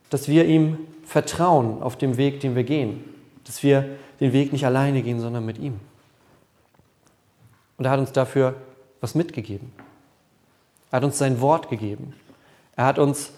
dass 0.08 0.28
wir 0.28 0.46
ihm 0.46 0.78
vertrauen 1.04 1.82
auf 1.82 1.96
dem 1.96 2.16
Weg, 2.16 2.40
den 2.40 2.54
wir 2.54 2.64
gehen. 2.64 3.04
Dass 3.44 3.62
wir 3.62 3.96
den 4.20 4.32
Weg 4.32 4.52
nicht 4.52 4.64
alleine 4.64 5.02
gehen, 5.02 5.20
sondern 5.20 5.44
mit 5.44 5.58
ihm. 5.58 5.78
Und 7.76 7.84
er 7.84 7.90
hat 7.90 8.00
uns 8.00 8.12
dafür 8.12 8.54
was 9.00 9.14
mitgegeben. 9.14 9.72
Er 10.90 10.98
hat 10.98 11.04
uns 11.04 11.18
sein 11.18 11.40
Wort 11.40 11.68
gegeben. 11.68 12.14
Er 12.76 12.86
hat 12.86 12.98
uns, 12.98 13.32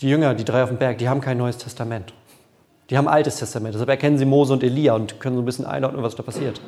die 0.00 0.08
Jünger, 0.08 0.34
die 0.34 0.44
drei 0.44 0.62
auf 0.62 0.70
dem 0.70 0.78
Berg, 0.78 0.98
die 0.98 1.08
haben 1.08 1.20
kein 1.20 1.36
neues 1.36 1.58
Testament. 1.58 2.14
Die 2.90 2.98
haben 2.98 3.08
altes 3.08 3.36
Testament. 3.36 3.74
Deshalb 3.74 3.88
erkennen 3.88 4.18
sie 4.18 4.24
Mose 4.24 4.52
und 4.52 4.64
Elia 4.64 4.94
und 4.94 5.20
können 5.20 5.36
so 5.36 5.42
ein 5.42 5.46
bisschen 5.46 5.64
einordnen, 5.64 6.02
was 6.02 6.16
da 6.16 6.24
passiert. 6.24 6.60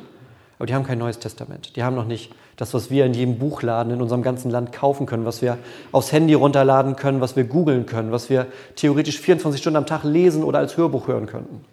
Aber 0.57 0.67
die 0.67 0.73
haben 0.73 0.85
kein 0.85 0.97
neues 0.97 1.19
Testament. 1.19 1.75
Die 1.75 1.83
haben 1.83 1.95
noch 1.95 2.05
nicht 2.05 2.31
das, 2.55 2.73
was 2.73 2.89
wir 2.89 3.05
in 3.05 3.13
jedem 3.13 3.37
Buchladen 3.37 3.91
in 3.91 4.01
unserem 4.01 4.21
ganzen 4.21 4.49
Land 4.49 4.71
kaufen 4.71 5.05
können, 5.05 5.25
was 5.25 5.41
wir 5.41 5.57
aufs 5.91 6.13
Handy 6.13 6.33
runterladen 6.33 6.95
können, 6.95 7.19
was 7.19 7.35
wir 7.35 7.43
googeln 7.43 7.85
können, 7.85 8.13
was 8.13 8.29
wir 8.29 8.47
theoretisch 8.75 9.19
24 9.19 9.59
Stunden 9.59 9.77
am 9.77 9.85
Tag 9.85 10.03
lesen 10.03 10.43
oder 10.43 10.59
als 10.59 10.77
Hörbuch 10.77 11.07
hören 11.07 11.25
könnten. 11.25 11.65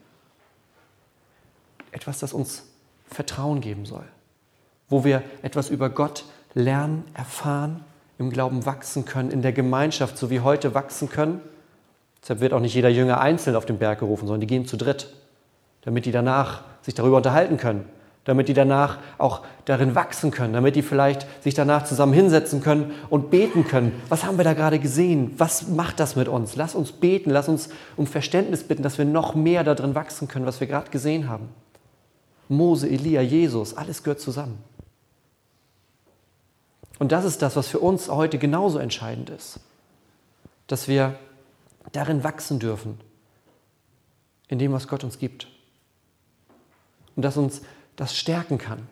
Etwas, 1.93 2.19
das 2.19 2.33
uns 2.33 2.65
Vertrauen 3.09 3.61
geben 3.61 3.87
soll, 3.87 4.05
wo 4.89 5.05
wir 5.05 5.23
etwas 5.43 5.71
über 5.71 5.91
Gott 5.91 6.25
lernen, 6.55 7.05
erfahren, 7.15 7.85
im 8.19 8.31
Glauben 8.31 8.67
wachsen 8.67 9.05
können, 9.05 9.31
in 9.31 9.43
der 9.43 9.53
Gemeinschaft, 9.53 10.19
so 10.19 10.31
wie 10.31 10.41
heute 10.41 10.75
wachsen 10.75 11.09
können. 11.09 11.41
Deshalb 12.23 12.41
wird 12.41 12.53
auch 12.53 12.61
nicht 12.61 12.75
jeder 12.75 12.89
Jünger 12.89 13.21
einzeln 13.21 13.57
auf 13.57 13.67
den 13.67 13.79
Berg 13.79 14.01
gerufen, 14.01 14.27
sondern 14.27 14.41
die 14.41 14.47
gehen 14.47 14.67
zu 14.67 14.77
dritt, 14.77 15.13
damit 15.83 16.05
die 16.07 16.13
danach 16.13 16.63
sich 16.83 16.95
darüber 16.95 17.17
unterhalten 17.17 17.57
können, 17.57 17.87
damit 18.25 18.49
die 18.49 18.55
danach 18.55 18.99
auch 19.19 19.41
darin 19.65 19.95
wachsen 19.95 20.31
können, 20.31 20.53
damit 20.53 20.77
die 20.77 20.83
vielleicht 20.83 21.27
sich 21.43 21.55
danach 21.55 21.85
zusammen 21.85 22.13
hinsetzen 22.13 22.63
können 22.63 22.93
und 23.09 23.31
beten 23.31 23.67
können. 23.67 24.01
Was 24.09 24.25
haben 24.25 24.37
wir 24.37 24.45
da 24.45 24.53
gerade 24.53 24.79
gesehen? 24.79 25.33
Was 25.39 25.69
macht 25.69 25.99
das 25.99 26.17
mit 26.17 26.29
uns? 26.29 26.57
Lass 26.57 26.75
uns 26.75 26.93
beten, 26.93 27.31
lass 27.31 27.49
uns 27.49 27.71
um 27.97 28.07
Verständnis 28.07 28.65
bitten, 28.65 28.83
dass 28.83 28.99
wir 28.99 29.07
noch 29.07 29.35
mehr 29.35 29.65
darin 29.65 29.95
wachsen 29.95 30.29
können, 30.29 30.47
was 30.47 30.61
wir 30.61 30.67
gerade 30.67 30.91
gesehen 30.91 31.29
haben. 31.29 31.49
Mose, 32.49 32.89
Elia, 32.89 33.23
Jesus, 33.23 33.75
alles 33.77 34.03
gehört 34.03 34.21
zusammen. 34.21 34.59
Und 36.99 37.13
das 37.13 37.25
ist 37.25 37.41
das, 37.41 37.57
was 37.57 37.69
für 37.69 37.79
uns 37.79 38.11
heute 38.11 38.37
genauso 38.37 38.79
entscheidend 38.79 39.31
ist, 39.31 39.61
dass 40.67 40.87
wir 40.87 41.15
darin 41.93 42.25
wachsen 42.25 42.59
dürfen, 42.59 43.01
in 44.49 44.59
dem, 44.59 44.73
was 44.73 44.89
Gott 44.89 45.05
uns 45.05 45.19
gibt. 45.19 45.47
Und 47.17 47.23
dass 47.23 47.37
uns 47.37 47.63
das 47.97 48.17
stärken 48.17 48.59
kann, 48.59 48.87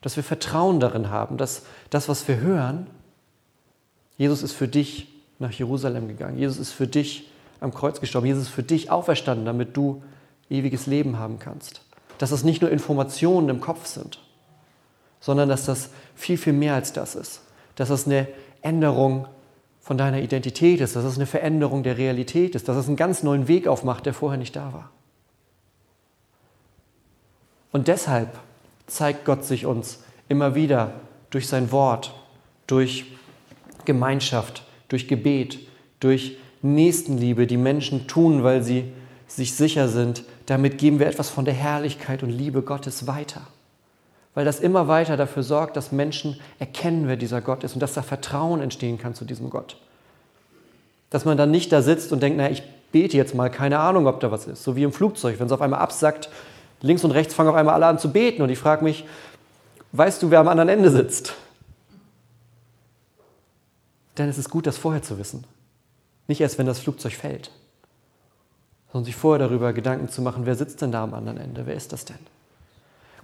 dass 0.00 0.16
wir 0.16 0.24
Vertrauen 0.24 0.80
darin 0.80 1.10
haben, 1.10 1.36
dass 1.36 1.62
das, 1.90 2.08
was 2.08 2.26
wir 2.28 2.38
hören, 2.38 2.86
Jesus 4.18 4.42
ist 4.42 4.52
für 4.52 4.68
dich 4.68 5.08
nach 5.38 5.52
Jerusalem 5.52 6.08
gegangen, 6.08 6.38
Jesus 6.38 6.58
ist 6.58 6.72
für 6.72 6.86
dich 6.86 7.30
am 7.60 7.72
Kreuz 7.72 8.00
gestorben, 8.00 8.26
Jesus 8.26 8.44
ist 8.44 8.54
für 8.54 8.62
dich 8.62 8.90
auferstanden, 8.90 9.46
damit 9.46 9.76
du 9.76 10.02
ewiges 10.50 10.86
Leben 10.86 11.18
haben 11.18 11.38
kannst. 11.38 11.82
Dass 12.18 12.30
das 12.30 12.44
nicht 12.44 12.60
nur 12.60 12.70
Informationen 12.70 13.48
im 13.48 13.60
Kopf 13.60 13.86
sind, 13.86 14.20
sondern 15.20 15.48
dass 15.48 15.64
das 15.64 15.90
viel, 16.14 16.36
viel 16.36 16.52
mehr 16.52 16.74
als 16.74 16.92
das 16.92 17.14
ist. 17.14 17.42
Dass 17.76 17.88
das 17.88 18.06
eine 18.06 18.28
Änderung 18.60 19.26
von 19.82 19.98
deiner 19.98 20.20
Identität 20.20 20.80
ist, 20.80 20.94
dass 20.94 21.04
es 21.04 21.16
eine 21.16 21.26
Veränderung 21.26 21.82
der 21.82 21.98
Realität 21.98 22.54
ist, 22.54 22.68
dass 22.68 22.76
es 22.76 22.86
einen 22.86 22.96
ganz 22.96 23.24
neuen 23.24 23.48
Weg 23.48 23.66
aufmacht, 23.66 24.06
der 24.06 24.14
vorher 24.14 24.38
nicht 24.38 24.54
da 24.54 24.72
war. 24.72 24.90
Und 27.72 27.88
deshalb 27.88 28.38
zeigt 28.86 29.24
Gott 29.24 29.44
sich 29.44 29.66
uns 29.66 30.04
immer 30.28 30.54
wieder 30.54 30.92
durch 31.30 31.48
sein 31.48 31.72
Wort, 31.72 32.14
durch 32.68 33.06
Gemeinschaft, 33.84 34.62
durch 34.88 35.08
Gebet, 35.08 35.58
durch 35.98 36.36
Nächstenliebe, 36.62 37.48
die 37.48 37.56
Menschen 37.56 38.06
tun, 38.06 38.44
weil 38.44 38.62
sie 38.62 38.92
sich 39.26 39.54
sicher 39.56 39.88
sind, 39.88 40.22
damit 40.46 40.78
geben 40.78 41.00
wir 41.00 41.08
etwas 41.08 41.28
von 41.28 41.44
der 41.44 41.54
Herrlichkeit 41.54 42.22
und 42.22 42.30
Liebe 42.30 42.62
Gottes 42.62 43.08
weiter 43.08 43.48
weil 44.34 44.44
das 44.44 44.60
immer 44.60 44.88
weiter 44.88 45.16
dafür 45.16 45.42
sorgt, 45.42 45.76
dass 45.76 45.92
Menschen 45.92 46.40
erkennen, 46.58 47.06
wer 47.06 47.16
dieser 47.16 47.40
Gott 47.40 47.64
ist 47.64 47.74
und 47.74 47.80
dass 47.80 47.94
da 47.94 48.02
Vertrauen 48.02 48.60
entstehen 48.60 48.98
kann 48.98 49.14
zu 49.14 49.24
diesem 49.24 49.50
Gott. 49.50 49.76
Dass 51.10 51.24
man 51.24 51.36
dann 51.36 51.50
nicht 51.50 51.70
da 51.72 51.82
sitzt 51.82 52.12
und 52.12 52.22
denkt, 52.22 52.38
na, 52.38 52.50
ich 52.50 52.62
bete 52.92 53.16
jetzt 53.16 53.34
mal, 53.34 53.50
keine 53.50 53.78
Ahnung, 53.78 54.06
ob 54.06 54.20
da 54.20 54.30
was 54.30 54.46
ist. 54.46 54.62
So 54.62 54.76
wie 54.76 54.84
im 54.84 54.92
Flugzeug, 54.92 55.38
wenn 55.38 55.46
es 55.46 55.52
auf 55.52 55.60
einmal 55.60 55.80
absackt, 55.80 56.30
links 56.80 57.04
und 57.04 57.10
rechts 57.10 57.34
fangen 57.34 57.50
auf 57.50 57.56
einmal 57.56 57.74
alle 57.74 57.86
an 57.86 57.98
zu 57.98 58.10
beten 58.10 58.42
und 58.42 58.48
ich 58.48 58.58
frage 58.58 58.84
mich, 58.84 59.04
weißt 59.92 60.22
du, 60.22 60.30
wer 60.30 60.40
am 60.40 60.48
anderen 60.48 60.68
Ende 60.68 60.90
sitzt? 60.90 61.34
Denn 64.16 64.28
es 64.28 64.38
ist 64.38 64.50
gut, 64.50 64.66
das 64.66 64.78
vorher 64.78 65.02
zu 65.02 65.18
wissen. 65.18 65.44
Nicht 66.26 66.40
erst, 66.40 66.58
wenn 66.58 66.66
das 66.66 66.78
Flugzeug 66.78 67.14
fällt, 67.14 67.50
sondern 68.92 69.06
sich 69.06 69.16
vorher 69.16 69.46
darüber 69.46 69.72
Gedanken 69.72 70.08
zu 70.08 70.22
machen, 70.22 70.46
wer 70.46 70.54
sitzt 70.54 70.82
denn 70.82 70.92
da 70.92 71.02
am 71.02 71.14
anderen 71.14 71.38
Ende? 71.38 71.66
Wer 71.66 71.74
ist 71.74 71.92
das 71.92 72.04
denn? 72.04 72.18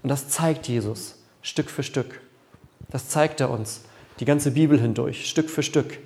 Und 0.03 0.09
das 0.09 0.29
zeigt 0.29 0.69
Jesus 0.69 1.17
Stück 1.43 1.71
für 1.71 1.83
Stück. 1.83 2.21
Das 2.91 3.09
zeigt 3.09 3.41
er 3.41 3.51
uns 3.51 3.83
die 4.21 4.25
ganze 4.25 4.53
Bibel 4.53 4.81
hindurch, 4.81 5.29
Stück 5.29 5.51
für 5.51 5.63
Stück, 5.63 5.99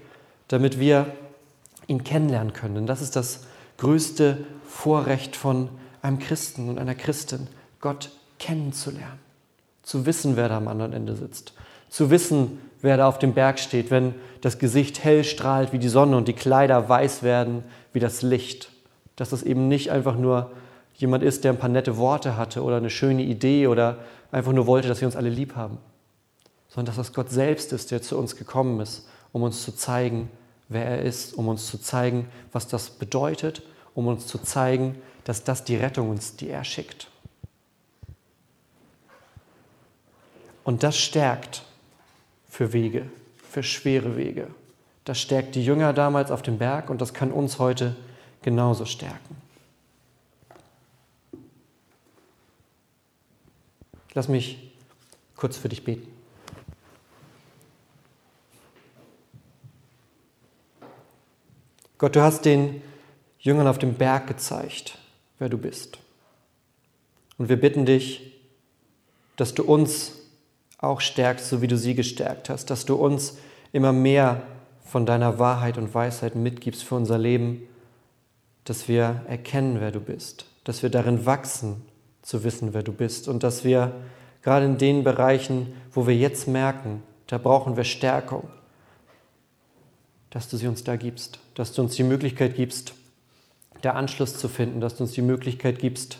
damit 0.49 0.79
wir 0.79 1.07
ihn 1.87 2.05
kennenlernen 2.05 2.53
können. 2.53 2.75
Denn 2.75 2.87
das 2.87 3.03
ist 3.03 3.17
das 3.17 3.41
größte 3.79 4.39
Vorrecht 4.67 5.37
von 5.37 5.69
einem 6.03 6.19
Christen 6.19 6.69
und 6.69 6.79
einer 6.79 6.95
Christin, 6.95 7.47
Gott 7.81 8.11
kennenzulernen. 8.39 9.19
Zu 9.83 10.07
wissen, 10.07 10.37
wer 10.37 10.49
da 10.49 10.57
am 10.57 10.69
anderen 10.69 10.93
Ende 10.93 11.17
sitzt. 11.17 11.55
Zu 11.89 12.11
wissen, 12.11 12.59
wer 12.81 12.97
da 12.97 13.09
auf 13.09 13.19
dem 13.19 13.35
Berg 13.35 13.59
steht, 13.59 13.91
wenn 13.91 14.15
das 14.41 14.59
Gesicht 14.59 15.03
hell 15.03 15.25
strahlt 15.25 15.73
wie 15.73 15.79
die 15.79 15.89
Sonne 15.89 16.17
und 16.17 16.29
die 16.29 16.33
Kleider 16.33 16.89
weiß 16.89 17.23
werden 17.23 17.65
wie 17.93 18.01
das 18.01 18.23
Licht. 18.23 18.71
Dass 19.17 19.33
es 19.33 19.43
eben 19.43 19.69
nicht 19.69 19.91
einfach 19.91 20.17
nur 20.17 20.53
jemand 21.03 21.23
ist, 21.23 21.45
der 21.45 21.53
ein 21.53 21.59
paar 21.59 21.69
nette 21.69 21.99
Worte 21.99 22.37
hatte 22.37 22.63
oder 22.63 22.77
eine 22.77 22.89
schöne 22.89 23.23
Idee 23.23 23.67
oder 23.67 23.99
einfach 24.31 24.53
nur 24.53 24.67
wollte, 24.67 24.89
dass 24.89 25.01
wir 25.01 25.07
uns 25.09 25.17
alle 25.17 25.29
lieb 25.29 25.57
haben, 25.57 25.79
sondern 26.69 26.87
dass 26.87 26.97
das 26.97 27.13
Gott 27.13 27.29
selbst 27.29 27.73
ist, 27.73 27.91
der 27.91 28.01
zu 28.01 28.17
uns 28.17 28.37
gekommen 28.37 28.81
ist, 28.81 29.07
um 29.33 29.43
uns 29.43 29.63
zu 29.63 29.73
zeigen, 29.73 30.31
wer 30.69 30.87
er 30.87 31.03
ist, 31.03 31.35
um 31.35 31.49
uns 31.49 31.67
zu 31.67 31.79
zeigen, 31.79 32.29
was 32.53 32.69
das 32.69 32.89
bedeutet, 32.89 33.63
um 33.95 34.07
uns 34.07 34.27
zu 34.27 34.39
zeigen, 34.39 34.97
dass 35.25 35.45
das 35.45 35.65
die 35.65 35.77
Rettung 35.77 36.17
ist, 36.17 36.41
die 36.41 36.49
er 36.49 36.65
schickt. 36.65 37.09
Und 40.65 40.85
das 40.85 40.97
stärkt 40.97 41.65
für 42.49 42.73
Wege, 42.73 43.07
für 43.51 43.65
schwere 43.65 44.17
Wege. 44.17 44.47
Das 45.05 45.21
stärkt 45.21 45.57
die 45.57 45.65
Jünger 45.65 45.93
damals 45.93 46.31
auf 46.31 46.43
dem 46.43 46.59
Berg 46.59 46.89
und 46.89 47.01
das 47.01 47.13
kann 47.13 47.33
uns 47.33 47.59
heute 47.59 47.97
genauso 48.43 48.85
stärken. 48.85 49.42
Lass 54.15 54.29
mich 54.29 54.73
kurz 55.37 55.57
für 55.57 55.69
dich 55.69 55.85
beten. 55.85 56.09
Gott, 61.99 62.17
du 62.17 62.21
hast 62.21 62.45
den 62.45 62.83
Jüngern 63.39 63.67
auf 63.67 63.79
dem 63.79 63.95
Berg 63.95 64.27
gezeigt, 64.27 64.99
wer 65.39 65.49
du 65.49 65.57
bist. 65.57 65.99
Und 67.39 67.49
wir 67.49 67.61
bitten 67.61 67.87
dich, 67.87 68.41
dass 69.37 69.55
du 69.55 69.65
uns 69.65 70.13
auch 70.79 71.01
stärkst, 71.01 71.49
so 71.49 71.63
wie 71.63 71.69
du 71.69 71.77
sie 71.77 71.95
gestärkt 71.95 72.51
hast, 72.51 72.71
dass 72.71 72.85
du 72.85 72.97
uns 72.97 73.39
immer 73.73 73.93
mehr 73.93 74.43
von 74.85 75.07
deiner 75.07 75.39
Wahrheit 75.39 75.79
und 75.79 75.95
Weisheit 75.95 76.35
mitgibst 76.35 76.83
für 76.83 76.97
unser 76.97 77.19
Leben, 77.19 77.63
dass 78.65 78.89
wir 78.89 79.23
erkennen, 79.29 79.81
wer 79.81 79.91
du 79.91 80.01
bist, 80.01 80.47
dass 80.65 80.83
wir 80.83 80.91
darin 80.91 81.25
wachsen 81.25 81.83
zu 82.23 82.45
wissen, 82.45 82.73
wer 82.73 82.83
du 82.83 82.93
bist. 82.93 83.29
Und 83.29 83.43
dass 83.43 83.65
wir 83.65 83.93
gerade 84.43 84.67
in 84.67 84.79
den 84.79 85.05
Bereichen, 85.05 85.73
wo 85.93 86.07
wir 86.07 86.17
jetzt 86.17 86.49
merken, 86.49 87.03
da 87.27 87.39
brauchen 87.39 87.77
wir 87.77 87.85
Stärkung, 87.85 88.49
dass 90.31 90.49
du 90.49 90.57
sie 90.57 90.67
uns 90.67 90.85
da 90.85 90.97
gibst, 90.97 91.41
dass 91.55 91.73
du 91.73 91.83
uns 91.83 91.95
die 91.95 92.05
Möglichkeit 92.05 92.55
gibst, 92.57 92.95
der 93.83 93.97
Anschluss 93.97 94.39
zu 94.39 94.49
finden, 94.49 94.81
dass 94.81 94.97
du 94.97 95.05
uns 95.05 95.13
die 95.13 95.23
Möglichkeit 95.23 95.79
gibst, 95.79 96.19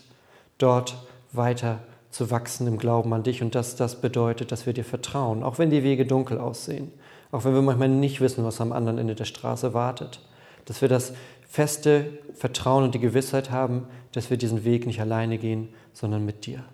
dort 0.59 0.97
weiter 1.33 1.81
zu 2.11 2.31
wachsen 2.31 2.67
im 2.67 2.79
Glauben 2.79 3.13
an 3.15 3.23
dich. 3.23 3.43
Und 3.43 3.55
dass 3.55 3.77
das 3.77 4.01
bedeutet, 4.01 4.53
dass 4.53 4.67
wir 4.67 4.73
dir 4.73 4.85
vertrauen, 4.85 5.43
auch 5.43 5.59
wenn 5.59 5.71
die 5.71 5.83
Wege 5.83 6.05
dunkel 6.05 6.39
aussehen, 6.39 6.93
auch 7.31 7.45
wenn 7.45 7.55
wir 7.55 7.63
manchmal 7.63 7.89
nicht 7.89 8.21
wissen, 8.21 8.45
was 8.45 8.61
am 8.61 8.73
anderen 8.73 8.99
Ende 8.99 9.15
der 9.15 9.25
Straße 9.25 9.73
wartet, 9.73 10.21
dass 10.67 10.83
wir 10.83 10.89
das 10.89 11.15
feste 11.53 12.19
Vertrauen 12.33 12.83
und 12.83 12.95
die 12.95 12.99
Gewissheit 12.99 13.51
haben, 13.51 13.87
dass 14.13 14.31
wir 14.31 14.39
diesen 14.39 14.65
Weg 14.65 14.87
nicht 14.87 15.03
alleine 15.03 15.37
gehen, 15.37 15.69
sondern 15.93 16.25
mit 16.25 16.47
dir. 16.47 16.65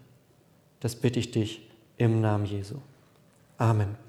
Das 0.78 0.94
bitte 0.94 1.18
ich 1.18 1.32
dich 1.32 1.68
im 1.96 2.20
Namen 2.20 2.46
Jesu. 2.46 2.76
Amen. 3.56 4.07